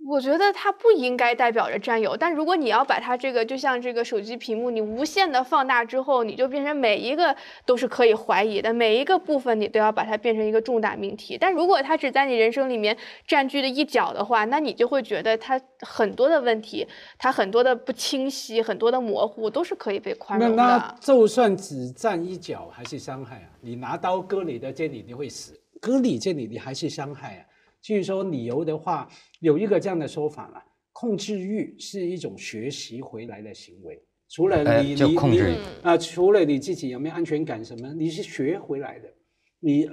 [0.08, 7.36] 我觉得它不应该代表着占有，但如果你要把它这个，就像这个手机屏幕，你无限的放大之后，你就变成每一个
[7.66, 11.38] 都是可以怀疑的，每一个部分你都要把它变成一个重大命题。
[11.40, 12.98] 但如果它只在你人生里面
[13.28, 16.88] 占据的一角的话，那你就会觉得它很多的问题，
[17.20, 20.96] 它很多的不清晰，很多的模糊，都是可以被宽容的那的。
[21.00, 23.50] 就算只占一角，还是伤害啊！
[23.62, 27.46] 你拿刀割你的这里，你会死；割你这里，你还是伤害啊。
[27.82, 29.08] 至于说理由的话，
[29.42, 30.64] 有一个这样的说法了：
[30.94, 34.02] 控制欲是一种学习回来的行为。
[34.30, 39.14] 除了哎你你控制啊，除了你自己有没有安全感什么，你是学回来的。
[39.60, 39.90] 你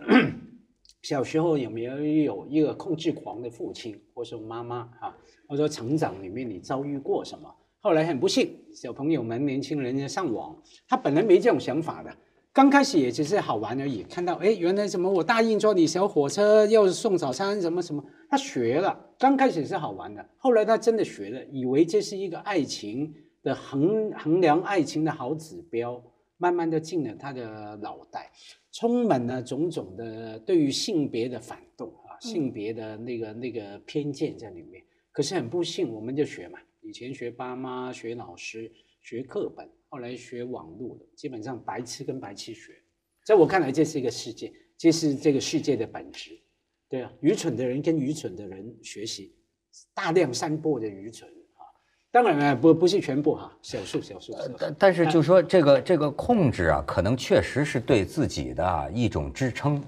[1.03, 5.17] 小时候有没有有一个控制狂的父亲或是妈妈啊？
[5.49, 7.53] 或者说成长里面你遭遇过什么？
[7.81, 12.15] 后来很不幸，小朋友们、年轻人要上网，他本来没这种想法的，
[12.53, 14.03] 刚开始也只是好玩而已。
[14.05, 19.07] 看到哎，原来什么我答应坐你小火车要送早餐什么什么，他学了。
[19.19, 26.03] 刚开始是好玩的，后来他真的学了，以为这是一个爱情的衡衡量爱情的好指标，
[26.37, 28.31] 慢慢的进了他的脑袋，
[28.73, 34.83] 充满了种种的对于性别的反动啊，性别的那个那个偏见在里面。
[35.13, 38.71] 可是很不幸，我们就学嘛，以前学爸妈、学老师、
[39.01, 42.73] 学课本，后来学网络的，基本上白痴跟白痴学。
[43.25, 46.39] 在我看来，这是一个世界，这是这个世界的本质。
[46.89, 49.35] 对啊，愚蠢的人跟愚蠢的人学习，
[49.95, 51.61] 大量散播的愚蠢啊。
[52.11, 54.33] 当然了，不不是全部哈，少数少数。
[54.33, 59.83] 少数但但是就说这个这个控制啊，可能确实是对自己的啊一种支撑，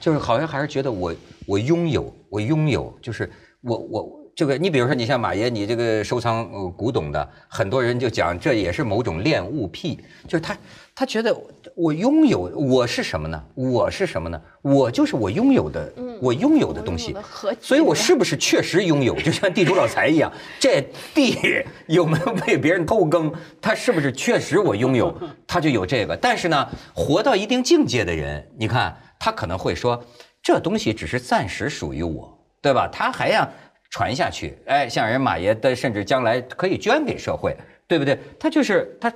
[0.00, 1.14] 就是好像还是觉得我
[1.46, 3.30] 我拥有我拥有，就是
[3.60, 10.54] 我我这个，你比如说，你像马爷，你这个收藏呃古董的，很多人就讲这也是某种恋物癖，就是他
[10.94, 11.34] 他觉得
[11.74, 13.42] 我拥有我是什么呢？
[13.54, 14.38] 我是什么呢？
[14.60, 17.16] 我就是我拥有的，我拥有的东西
[17.62, 19.16] 所以我是不是确实拥有？
[19.22, 20.30] 就像地主老财一样，
[20.60, 20.82] 这
[21.14, 23.32] 地有没有被别人偷耕？
[23.62, 25.18] 他是不是确实我拥有？
[25.48, 26.14] 他就有这个。
[26.14, 30.04] 但是呢，活到一定境界的人，你看他可能会说，
[30.42, 32.86] 这东西只是暂时属于我，对吧？
[32.92, 33.48] 他还要
[33.90, 37.56] 传下去，哎，像人马爷的，甚至将来可以捐给社会，
[37.86, 38.18] 对不对？
[38.38, 39.12] 他就是他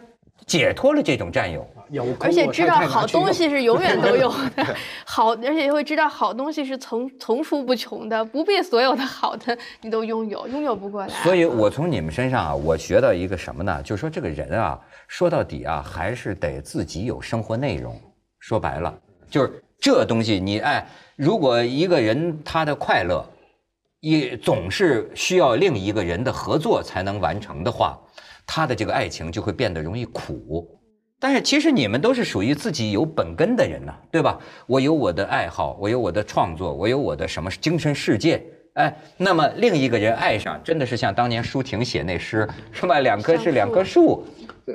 [0.46, 1.66] 解脱了这种占有。
[2.20, 4.64] 而且知道好东西是永远都 有的，
[5.04, 11.08] 好，而且会知道好东西是层层出不穷的，不必所有的好的你都拥有，拥有不过来。
[11.08, 13.82] 所以我从你们身上啊，我学到一个什么呢？
[13.82, 18.00] 就是说这个人啊，说到底啊，还是得自己有生活内容。
[18.38, 18.96] 说白了，
[19.28, 23.28] 就是这东西你哎，如果一个人他的快乐，
[24.00, 27.98] 也总是需要另一个人的合作才能完成的话，
[28.46, 30.66] 他的这个爱情就会变得容易苦。
[31.22, 34.38] 但是其实你们都是属于自己有本根的人呢、对吧？
[34.66, 38.42] 我有我的爱好，我有我的创作，我有我的什么精神世界。
[38.74, 43.00] 哎，那么另一个人爱上，真的是像当年舒婷写那诗，是吧？
[43.00, 44.24] 两棵是两棵树，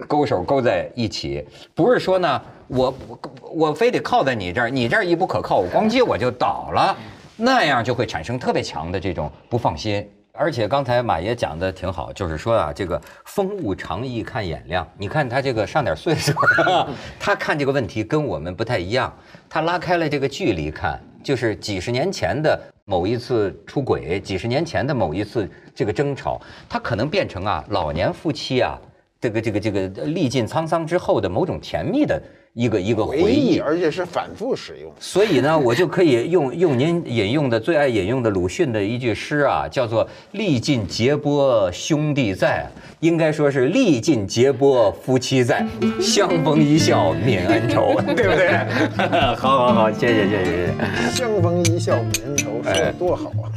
[0.07, 3.19] 勾手勾在一起，不是说呢，我我
[3.55, 6.95] 我非得靠在你这儿，你这儿一不可靠，我咣叽我就倒了，
[7.38, 10.07] 那样就会产生特别强的这种不放心。
[10.38, 14.86] 而且刚才马爷讲的挺好，就是说啊，这个风物长宜看眼量。
[14.97, 16.33] 你看他这个上点岁数，
[17.17, 19.13] 他看这个问题跟我们不太一样。
[19.49, 28.77] 他拉开了这个距离看，就是几十年前的某一次出轨，几十年前的某一次这个争吵，他可能变成啊老年夫妻啊，
[29.21, 32.21] 这个这个这个历尽沧桑之后的某种甜蜜的
[32.58, 34.89] 一个一个回回忆，而且是反复使用。
[34.97, 42.66] 所以呢，我就可以用用您引用的最爱引用的鲁迅的一句诗啊，叫做“历尽劫波兄弟在”，
[43.01, 45.68] 应该说是“历尽劫波夫妻在，
[45.99, 48.47] 相逢一笑泯恩仇”， 对不对？
[49.36, 51.12] 好好好，谢谢谢谢谢谢。
[51.14, 53.51] 相逢一笑泯恩仇，说的多好啊！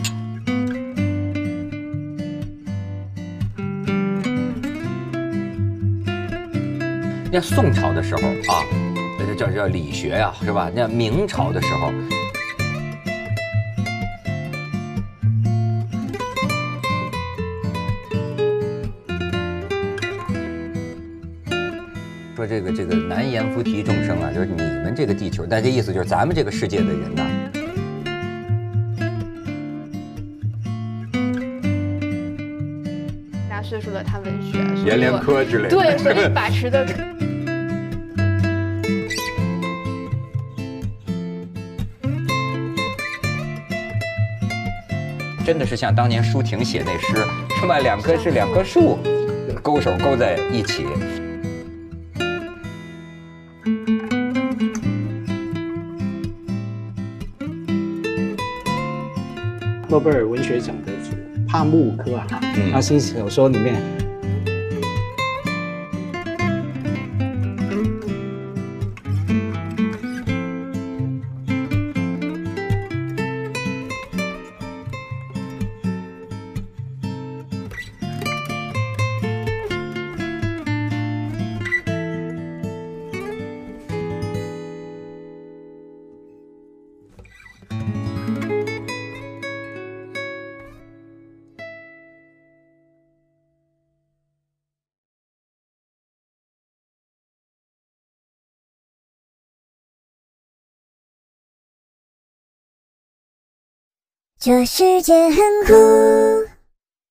[7.31, 8.65] 那宋朝的时候啊，
[9.27, 10.71] 这叫叫理学呀、是吧？
[10.75, 11.93] 那明朝的时候，
[22.35, 27.27] 说这个这个难言菩提众生啊，就是你们这个地球，但这意思就是咱们这个世界的人呐、
[33.51, 34.59] 大岁数的谈文学，
[34.89, 35.71] 阎连科之类的。
[35.71, 36.87] 对，所以把持的
[45.49, 47.25] 真的是像当年舒婷写那诗，
[47.59, 47.79] 是吧？
[47.79, 48.99] 两棵是两棵树，
[49.63, 50.85] 勾手勾在一起。
[59.89, 61.17] 诺贝尔文学奖得主
[61.49, 62.27] 帕慕科啊，
[62.59, 63.77] 嗯他新小说里面
[104.41, 105.37] 这世界很
[105.67, 106.48] 酷。